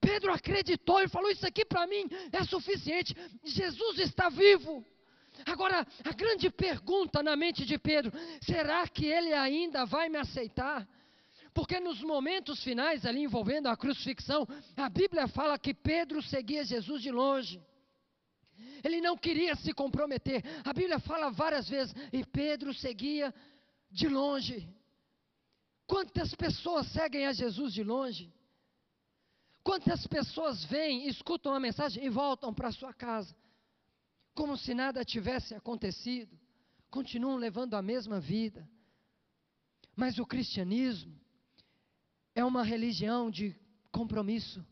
[0.00, 3.16] Pedro acreditou e falou: Isso aqui para mim é suficiente.
[3.42, 4.86] Jesus está vivo.
[5.44, 10.86] Agora, a grande pergunta na mente de Pedro: será que ele ainda vai me aceitar?
[11.54, 14.46] Porque nos momentos finais, ali envolvendo a crucifixão,
[14.76, 17.60] a Bíblia fala que Pedro seguia Jesus de longe.
[18.84, 20.42] Ele não queria se comprometer.
[20.64, 23.34] A Bíblia fala várias vezes, e Pedro seguia
[23.90, 24.68] de longe.
[25.86, 28.32] Quantas pessoas seguem a Jesus de longe?
[29.62, 33.36] Quantas pessoas vêm, escutam a mensagem e voltam para sua casa,
[34.34, 36.38] como se nada tivesse acontecido,
[36.90, 38.68] continuam levando a mesma vida.
[39.94, 41.18] Mas o cristianismo
[42.38, 43.52] é uma religião de
[43.90, 44.64] compromisso.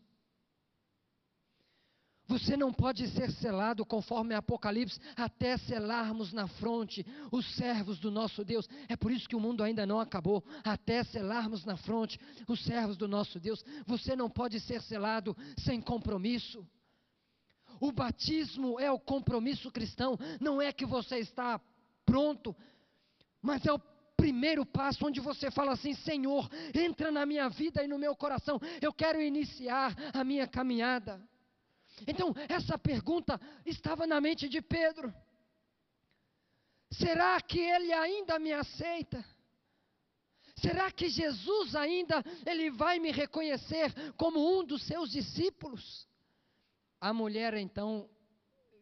[2.25, 8.45] Você não pode ser selado conforme Apocalipse até selarmos na fronte os servos do nosso
[8.45, 8.69] Deus.
[8.87, 10.41] É por isso que o mundo ainda não acabou.
[10.63, 13.61] Até selarmos na fronte os servos do nosso Deus.
[13.85, 16.65] Você não pode ser selado sem compromisso.
[17.81, 20.17] O batismo é o compromisso cristão.
[20.39, 21.59] Não é que você está
[22.05, 22.55] pronto,
[23.41, 23.79] mas é o
[24.27, 28.59] primeiro passo onde você fala assim: Senhor, entra na minha vida e no meu coração.
[28.81, 31.25] Eu quero iniciar a minha caminhada.
[32.05, 35.13] Então, essa pergunta estava na mente de Pedro.
[36.91, 39.23] Será que ele ainda me aceita?
[40.57, 46.05] Será que Jesus ainda ele vai me reconhecer como um dos seus discípulos?
[46.99, 48.09] A mulher então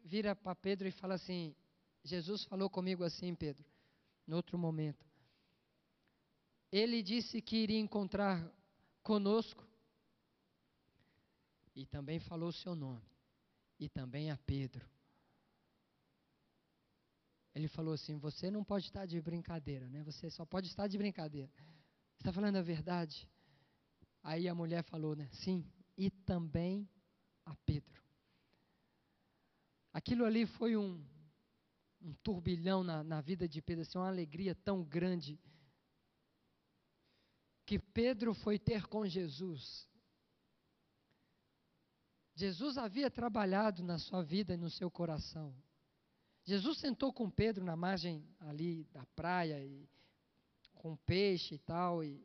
[0.04, 1.56] vira para Pedro e fala assim:
[2.04, 3.64] Jesus falou comigo assim, Pedro,
[4.26, 5.05] no outro momento.
[6.78, 8.45] Ele disse que iria encontrar
[9.01, 9.65] conosco
[11.73, 13.01] e também falou o seu nome,
[13.80, 14.86] e também a Pedro.
[17.53, 20.03] Ele falou assim: Você não pode estar de brincadeira, né?
[20.03, 21.49] Você só pode estar de brincadeira.
[22.19, 23.26] está falando a verdade?
[24.21, 25.30] Aí a mulher falou, né?
[25.32, 25.65] Sim,
[25.97, 26.89] e também
[27.45, 28.03] a Pedro.
[29.93, 31.01] Aquilo ali foi um,
[32.01, 35.39] um turbilhão na, na vida de Pedro, assim, uma alegria tão grande,
[37.66, 39.88] que Pedro foi ter com Jesus.
[42.36, 45.55] Jesus havia trabalhado na sua vida e no seu coração.
[46.43, 49.89] Jesus sentou com Pedro na margem ali da praia, e,
[50.76, 52.24] com peixe e tal, e,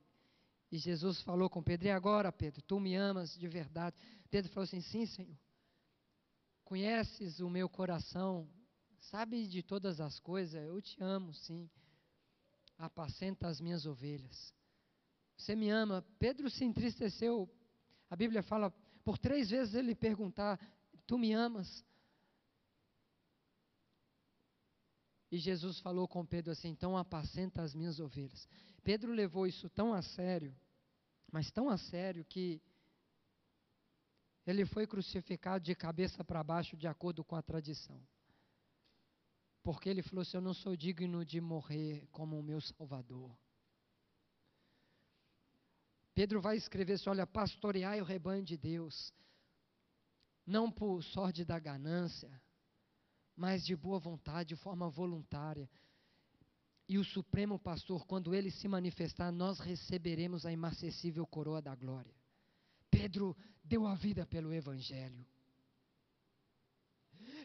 [0.71, 3.97] e Jesus falou com Pedro: E agora, Pedro, tu me amas de verdade?
[4.29, 5.39] Pedro falou assim: Sim, Senhor.
[6.65, 8.49] Conheces o meu coração,
[9.11, 11.69] sabe de todas as coisas, eu te amo, sim.
[12.77, 14.55] Apacenta as minhas ovelhas.
[15.41, 16.05] Você me ama.
[16.19, 17.49] Pedro se entristeceu.
[18.11, 18.71] A Bíblia fala,
[19.03, 20.61] por três vezes ele perguntar:
[21.07, 21.83] Tu me amas?
[25.33, 28.47] E Jesus falou com Pedro assim: Então apacenta as minhas ovelhas.
[28.83, 30.55] Pedro levou isso tão a sério,
[31.33, 32.61] mas tão a sério que
[34.47, 37.99] ele foi crucificado de cabeça para baixo, de acordo com a tradição.
[39.63, 43.35] Porque ele falou assim: Eu não sou digno de morrer como o meu Salvador.
[46.21, 49.11] Pedro vai escrever assim: Olha, pastoreai o rebanho de Deus,
[50.47, 52.31] não por sorte da ganância,
[53.35, 55.67] mas de boa vontade, de forma voluntária.
[56.87, 62.15] E o Supremo Pastor, quando ele se manifestar, nós receberemos a imarcessível coroa da glória.
[62.91, 65.27] Pedro deu a vida pelo Evangelho.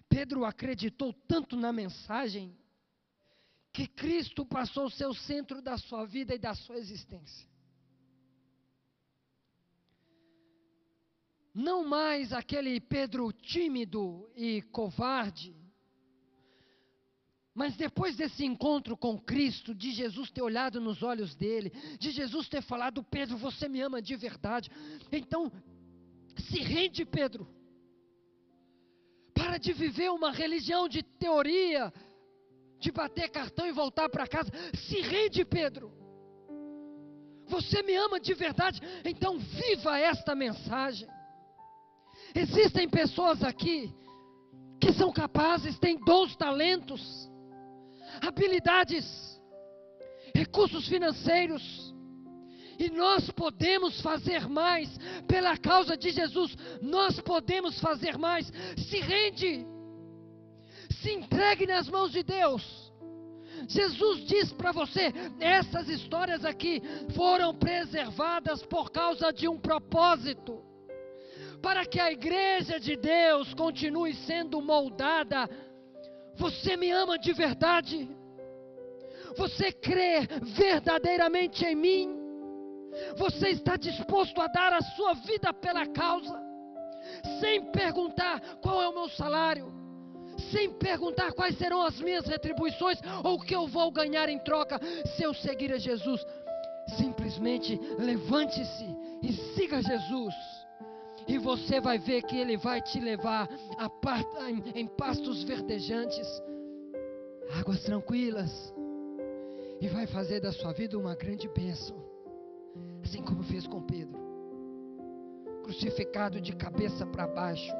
[0.09, 2.53] Pedro acreditou tanto na mensagem
[3.71, 7.54] que Cristo passou o centro da sua vida e da sua existência.
[11.55, 15.55] Não mais aquele Pedro tímido e covarde,
[17.53, 22.49] mas depois desse encontro com Cristo, de Jesus ter olhado nos olhos dele, de Jesus
[22.49, 24.69] ter falado, Pedro, você me ama de verdade.
[25.09, 25.49] Então,
[26.37, 27.47] se rende, Pedro.
[29.33, 31.93] Para de viver uma religião de teoria,
[32.79, 34.51] de bater cartão e voltar para casa.
[34.89, 35.93] Se rende, Pedro.
[37.47, 41.14] Você me ama de verdade, então viva esta mensagem.
[42.35, 43.89] Existem pessoas aqui
[44.81, 47.31] que são capazes, têm dons, talentos,
[48.21, 49.41] habilidades,
[50.35, 51.95] recursos financeiros,
[52.77, 56.57] e nós podemos fazer mais pela causa de Jesus.
[56.81, 58.51] Nós podemos fazer mais.
[58.77, 59.65] Se rende,
[61.01, 62.91] se entregue nas mãos de Deus.
[63.69, 66.81] Jesus diz para você: essas histórias aqui
[67.15, 70.74] foram preservadas por causa de um propósito
[71.65, 75.49] para que a igreja de Deus continue sendo moldada.
[76.35, 78.07] Você me ama de verdade?
[79.35, 82.19] Você crê verdadeiramente em mim?
[83.17, 86.39] Você está disposto a dar a sua vida pela causa?
[87.39, 89.73] Sem perguntar qual é o meu salário?
[90.51, 94.79] Sem perguntar quais serão as minhas retribuições ou o que eu vou ganhar em troca
[95.15, 96.23] se eu seguir a Jesus?
[96.95, 98.85] Simplesmente levante-se
[99.23, 100.54] e siga Jesus
[101.27, 103.89] e você vai ver que Ele vai te levar a,
[104.49, 106.27] em, em pastos verdejantes,
[107.59, 108.73] águas tranquilas,
[109.81, 111.95] e vai fazer da sua vida uma grande bênção,
[113.03, 114.19] assim como fez com Pedro,
[115.63, 117.73] crucificado de cabeça para baixo,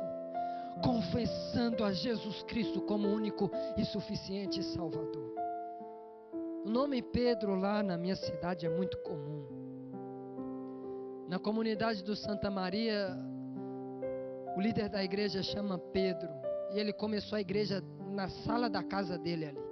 [0.84, 5.34] confessando a Jesus Cristo como único e suficiente Salvador.
[6.66, 9.46] O nome Pedro lá na minha cidade é muito comum.
[11.30, 13.16] Na comunidade do Santa Maria,
[14.56, 16.30] o líder da igreja chama Pedro
[16.74, 19.66] e ele começou a igreja na sala da casa dele ali.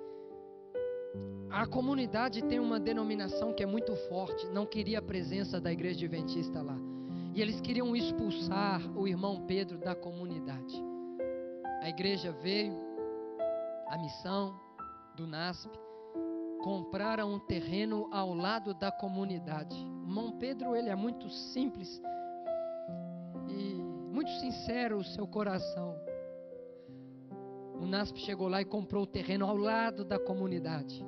[1.50, 6.06] A comunidade tem uma denominação que é muito forte, não queria a presença da igreja
[6.06, 6.76] adventista lá.
[7.34, 10.76] E eles queriam expulsar o irmão Pedro da comunidade.
[11.82, 12.76] A igreja veio,
[13.88, 14.60] a missão
[15.16, 15.70] do NASP,
[16.64, 19.76] compraram um terreno ao lado da comunidade.
[19.76, 22.02] O irmão Pedro, ele é muito simples,
[24.14, 25.96] muito sincero o seu coração.
[27.82, 31.04] O NASP chegou lá e comprou o terreno ao lado da comunidade.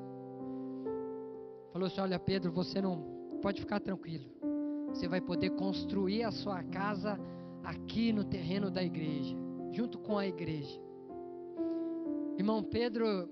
[1.71, 4.25] Falou assim: Olha, Pedro, você não pode ficar tranquilo.
[4.89, 7.19] Você vai poder construir a sua casa
[7.63, 9.37] aqui no terreno da igreja,
[9.71, 10.81] junto com a igreja.
[12.39, 13.29] Irmão Pedro,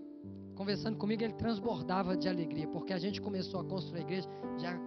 [0.56, 4.78] conversando comigo, ele transbordava de alegria, porque a gente começou a construir a igreja, já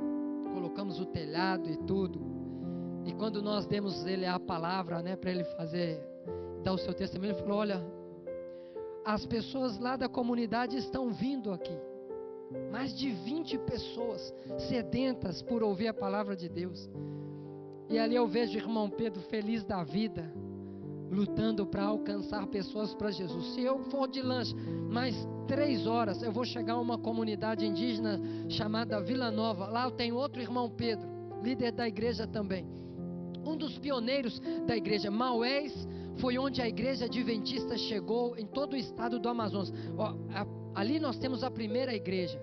[0.55, 2.36] colocamos o telhado e tudo.
[3.07, 6.03] E quando nós demos ele a palavra, né, para ele fazer,
[6.65, 7.81] dar o seu testemunho, ele falou: Olha,
[9.05, 11.79] as pessoas lá da comunidade estão vindo aqui.
[12.73, 14.35] Mais de 20 pessoas
[14.69, 16.91] sedentas por ouvir a palavra de Deus.
[17.89, 20.29] E ali eu vejo o irmão Pedro feliz da vida,
[21.09, 23.55] lutando para alcançar pessoas para Jesus.
[23.55, 24.55] Se eu for de lanche
[24.91, 25.15] mais
[25.47, 29.67] três horas, eu vou chegar a uma comunidade indígena chamada Vila Nova.
[29.67, 31.07] Lá eu tenho outro irmão Pedro,
[31.43, 32.67] líder da igreja também.
[33.47, 35.73] Um dos pioneiros da igreja, Maués,
[36.17, 39.73] foi onde a igreja adventista chegou em todo o estado do Amazonas.
[39.97, 42.41] Ó, a, ali nós temos a primeira igreja.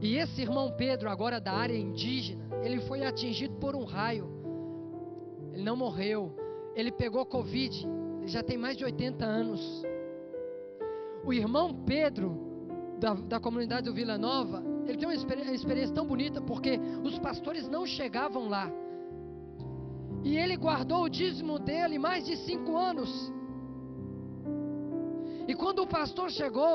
[0.00, 4.28] E esse irmão Pedro, agora da área indígena, ele foi atingido por um raio.
[5.52, 6.34] Ele não morreu.
[6.74, 7.86] Ele pegou Covid.
[8.20, 9.82] Ele já tem mais de 80 anos.
[11.24, 12.36] O irmão Pedro,
[12.98, 16.80] da, da comunidade do Vila Nova, ele tem uma experiência, uma experiência tão bonita porque
[17.04, 18.70] os pastores não chegavam lá.
[20.24, 23.32] E ele guardou o dízimo dele mais de cinco anos.
[25.48, 26.74] E quando o pastor chegou,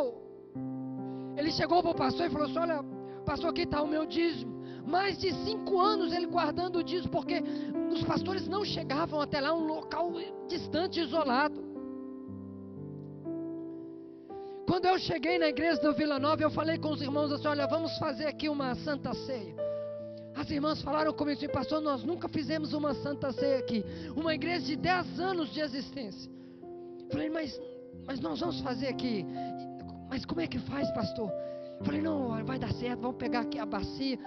[1.37, 2.83] ele chegou para o pastor e falou assim: Olha,
[3.25, 4.57] pastor, aqui está o meu dízimo.
[4.85, 7.43] Mais de cinco anos ele guardando o dízimo, porque
[7.91, 10.13] os pastores não chegavam até lá, um local
[10.47, 11.65] distante, isolado.
[14.65, 17.65] Quando eu cheguei na igreja do Vila Nova, eu falei com os irmãos assim: Olha,
[17.67, 19.55] vamos fazer aqui uma santa ceia.
[20.37, 23.83] As irmãs falaram comigo assim, pastor, nós nunca fizemos uma santa ceia aqui.
[24.15, 26.31] Uma igreja de 10 anos de existência.
[27.11, 27.59] Falei, mas,
[28.05, 29.25] mas nós vamos fazer aqui.
[30.07, 31.31] Mas como é que faz, pastor?
[31.83, 34.19] Falei, não, vai dar certo, vamos pegar aqui a bacia.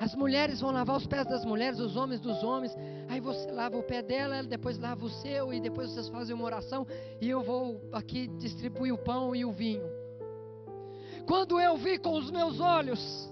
[0.00, 2.74] As mulheres vão lavar os pés das mulheres, os homens dos homens.
[3.08, 6.34] Aí você lava o pé dela, ela depois lava o seu, e depois vocês fazem
[6.34, 6.86] uma oração.
[7.20, 9.84] E eu vou aqui distribuir o pão e o vinho.
[11.26, 13.30] Quando eu vi com os meus olhos,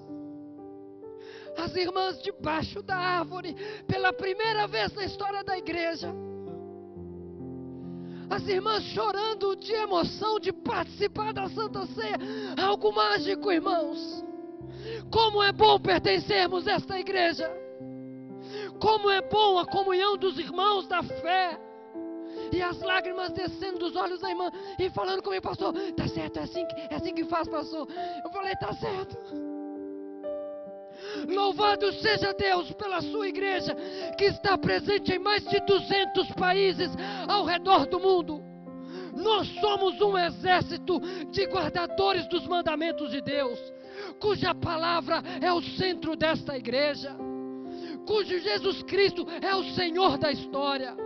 [1.57, 3.55] as irmãs debaixo da árvore,
[3.87, 6.15] pela primeira vez na história da igreja.
[8.31, 12.17] As irmãs chorando de emoção de participar da Santa Ceia.
[12.61, 14.25] Algo mágico, irmãos.
[15.11, 17.51] Como é bom pertencermos a esta igreja.
[18.81, 21.61] Como é bom a comunhão dos irmãos da fé.
[22.53, 26.43] E as lágrimas descendo dos olhos da irmã e falando comigo, pastor, tá certo, é
[26.43, 27.89] assim, é assim que faz, pastor.
[28.25, 29.54] Eu falei, tá certo.
[31.29, 33.75] Louvado seja Deus pela sua igreja,
[34.17, 36.91] que está presente em mais de 200 países
[37.29, 38.43] ao redor do mundo.
[39.17, 43.59] Nós somos um exército de guardadores dos mandamentos de Deus,
[44.21, 47.17] cuja palavra é o centro desta igreja,
[48.07, 51.04] cujo Jesus Cristo é o Senhor da história.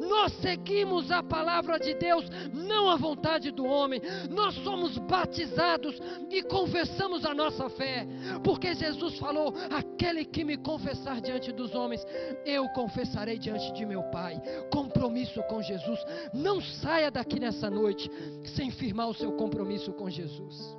[0.00, 4.00] Nós seguimos a palavra de Deus, não a vontade do homem.
[4.30, 5.98] Nós somos batizados
[6.30, 8.06] e confessamos a nossa fé,
[8.44, 12.04] porque Jesus falou: aquele que me confessar diante dos homens,
[12.44, 14.40] eu confessarei diante de meu Pai.
[14.72, 16.00] Compromisso com Jesus.
[16.32, 18.10] Não saia daqui nessa noite
[18.54, 20.76] sem firmar o seu compromisso com Jesus.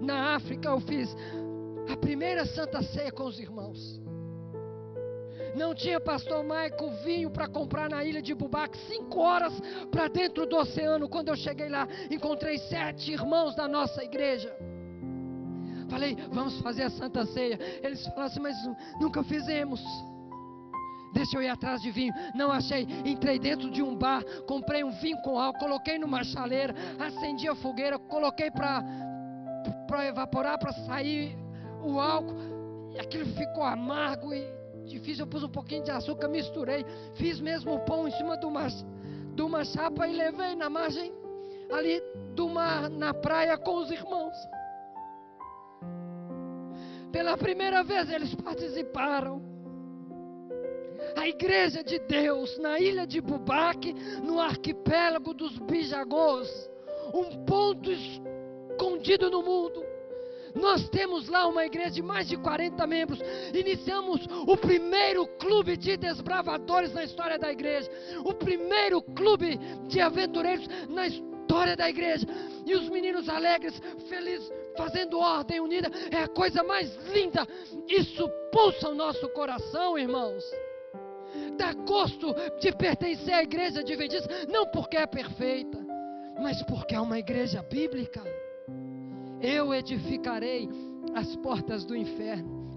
[0.00, 1.14] Na África eu fiz
[1.88, 4.07] a primeira santa ceia com os irmãos.
[5.54, 9.52] Não tinha pastor Maico vinho para comprar na ilha de Bubac, cinco horas
[9.90, 11.08] para dentro do oceano.
[11.08, 14.54] Quando eu cheguei lá, encontrei sete irmãos da nossa igreja.
[15.88, 17.58] Falei, vamos fazer a Santa Ceia.
[17.82, 18.56] Eles falaram assim, mas
[19.00, 19.80] nunca fizemos.
[21.14, 22.12] Deixa eu ir atrás de vinho.
[22.34, 22.86] Não achei.
[23.04, 27.54] Entrei dentro de um bar, comprei um vinho com álcool, coloquei numa chaleira, acendi a
[27.54, 28.84] fogueira, coloquei para
[30.06, 31.34] evaporar, para sair
[31.82, 32.36] o álcool.
[32.94, 34.57] E aquilo ficou amargo e
[34.88, 36.84] difícil, eu pus um pouquinho de açúcar, misturei,
[37.14, 41.12] fiz mesmo o pão em cima de uma, de uma chapa e levei na margem
[41.70, 42.02] ali
[42.34, 44.34] do mar, na praia com os irmãos.
[47.12, 49.46] Pela primeira vez eles participaram.
[51.16, 56.70] A igreja de Deus na ilha de Bubaque, no arquipélago dos Bijagôs,
[57.14, 59.87] um ponto escondido no mundo
[60.54, 63.20] nós temos lá uma igreja de mais de 40 membros.
[63.52, 67.90] Iniciamos o primeiro clube de desbravadores na história da igreja.
[68.24, 72.26] O primeiro clube de aventureiros na história da igreja.
[72.66, 75.90] E os meninos alegres, felizes, fazendo ordem unida.
[76.10, 77.46] É a coisa mais linda.
[77.86, 80.44] Isso pulsa o nosso coração, irmãos
[81.56, 85.78] dá gosto de pertencer à igreja adventista, não porque é perfeita,
[86.40, 88.22] mas porque é uma igreja bíblica.
[89.40, 90.68] Eu edificarei
[91.14, 92.68] as portas do inferno.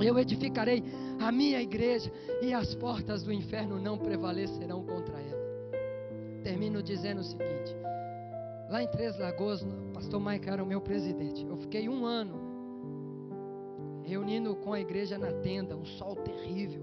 [0.00, 0.82] Eu edificarei
[1.20, 5.42] a minha igreja e as portas do inferno não prevalecerão contra ela.
[6.42, 7.76] Termino dizendo o seguinte:
[8.68, 11.46] lá em Três Lagoas, o pastor Mike era o meu presidente.
[11.46, 12.40] Eu fiquei um ano
[14.02, 16.82] reunindo com a igreja na tenda, um sol terrível.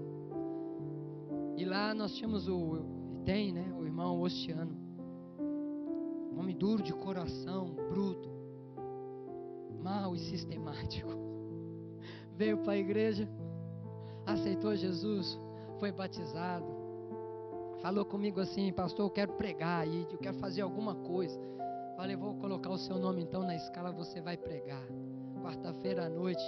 [1.56, 2.86] E lá nós tínhamos o,
[3.24, 4.74] tem, né, o irmão Ostiano,
[6.38, 8.39] homem duro de coração, bruto
[9.82, 11.10] mal e sistemático.
[12.36, 13.28] Veio para a igreja,
[14.26, 15.38] aceitou Jesus,
[15.78, 16.66] foi batizado,
[17.80, 21.38] falou comigo assim, pastor, eu quero pregar aí, eu quero fazer alguma coisa.
[21.96, 24.82] Falei, vou colocar o seu nome então na escala, você vai pregar.
[25.42, 26.42] Quarta-feira à noite.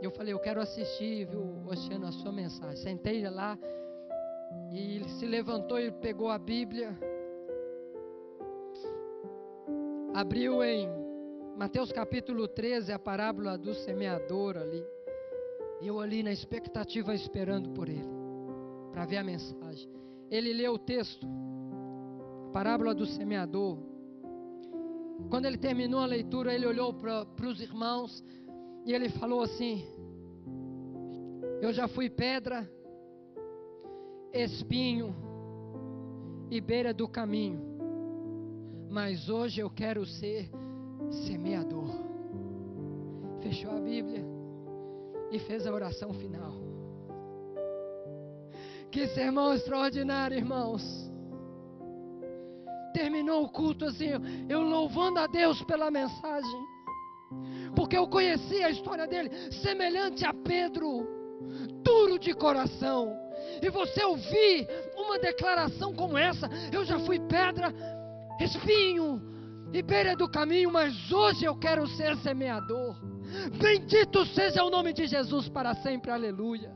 [0.00, 2.76] Eu falei, eu quero assistir, viu, Oceano, a sua mensagem.
[2.76, 3.58] Sentei lá
[4.70, 6.98] e ele se levantou e pegou a Bíblia.
[10.14, 11.03] Abriu em
[11.56, 14.84] Mateus capítulo 13, a parábola do semeador ali.
[15.80, 18.08] Eu ali na expectativa esperando por ele,
[18.90, 19.88] para ver a mensagem.
[20.28, 21.24] Ele leu o texto,
[22.48, 23.78] a parábola do semeador.
[25.30, 28.24] Quando ele terminou a leitura, ele olhou para os irmãos
[28.84, 29.86] e ele falou assim:
[31.62, 32.68] Eu já fui pedra,
[34.32, 35.14] espinho
[36.50, 37.60] e beira do caminho,
[38.90, 40.50] mas hoje eu quero ser
[41.10, 41.90] semeador.
[43.40, 44.24] Fechou a Bíblia
[45.30, 46.54] e fez a oração final.
[48.90, 50.82] Que sermão extraordinário, irmãos.
[52.92, 54.10] Terminou o culto assim,
[54.48, 56.66] eu louvando a Deus pela mensagem,
[57.74, 61.08] porque eu conhecia a história dele, semelhante a Pedro,
[61.82, 63.12] duro de coração.
[63.60, 67.74] E você ouvir uma declaração como essa, eu já fui pedra,
[68.40, 69.20] espinho,
[69.74, 72.94] e beira do caminho, mas hoje eu quero ser semeador.
[73.60, 76.72] Bendito seja o nome de Jesus para sempre, aleluia.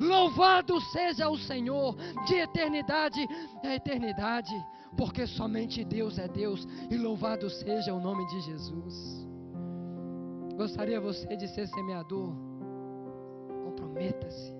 [0.00, 1.94] Louvado seja o Senhor
[2.26, 3.20] de eternidade
[3.62, 4.54] a eternidade,
[4.96, 9.28] porque somente Deus é Deus, e louvado seja o nome de Jesus.
[10.56, 12.34] Gostaria você de ser semeador?
[13.64, 14.54] Comprometa-se.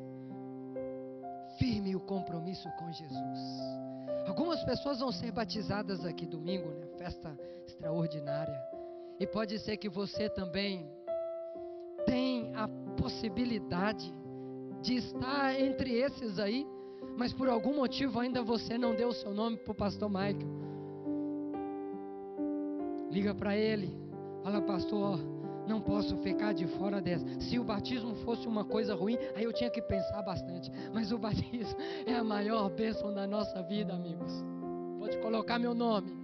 [1.58, 3.80] Firme o compromisso com Jesus.
[4.26, 6.86] Algumas pessoas vão ser batizadas aqui domingo, né?
[6.98, 7.36] Festa
[7.66, 8.60] extraordinária.
[9.18, 10.88] E pode ser que você também
[12.06, 14.12] tem a possibilidade
[14.80, 16.66] de estar entre esses aí,
[17.16, 20.60] mas por algum motivo ainda você não deu o seu nome para o pastor Michael.
[23.10, 23.94] Liga para ele,
[24.42, 25.18] fala, pastor,
[25.66, 27.24] não posso ficar de fora dessa.
[27.40, 30.70] Se o batismo fosse uma coisa ruim, aí eu tinha que pensar bastante.
[30.92, 34.44] Mas o batismo é a maior bênção da nossa vida, amigos.
[34.98, 36.18] Pode colocar meu nome.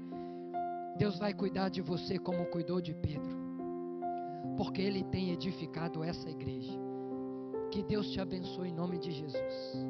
[0.97, 3.37] Deus vai cuidar de você como cuidou de Pedro,
[4.57, 6.72] porque Ele tem edificado essa igreja.
[7.70, 9.87] Que Deus te abençoe em nome de Jesus.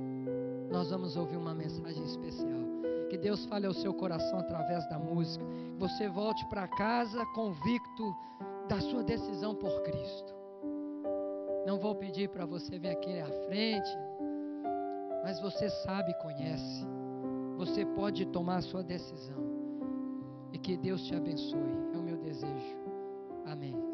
[0.71, 2.67] Nós vamos ouvir uma mensagem especial.
[3.09, 5.45] Que Deus fale ao seu coração através da música.
[5.45, 8.15] Que você volte para casa convicto
[8.69, 10.35] da sua decisão por Cristo.
[11.67, 13.91] Não vou pedir para você vir aqui à frente,
[15.23, 16.87] mas você sabe conhece.
[17.57, 19.45] Você pode tomar a sua decisão.
[20.53, 21.59] E que Deus te abençoe.
[21.93, 22.77] É o meu desejo.
[23.45, 23.86] Amém.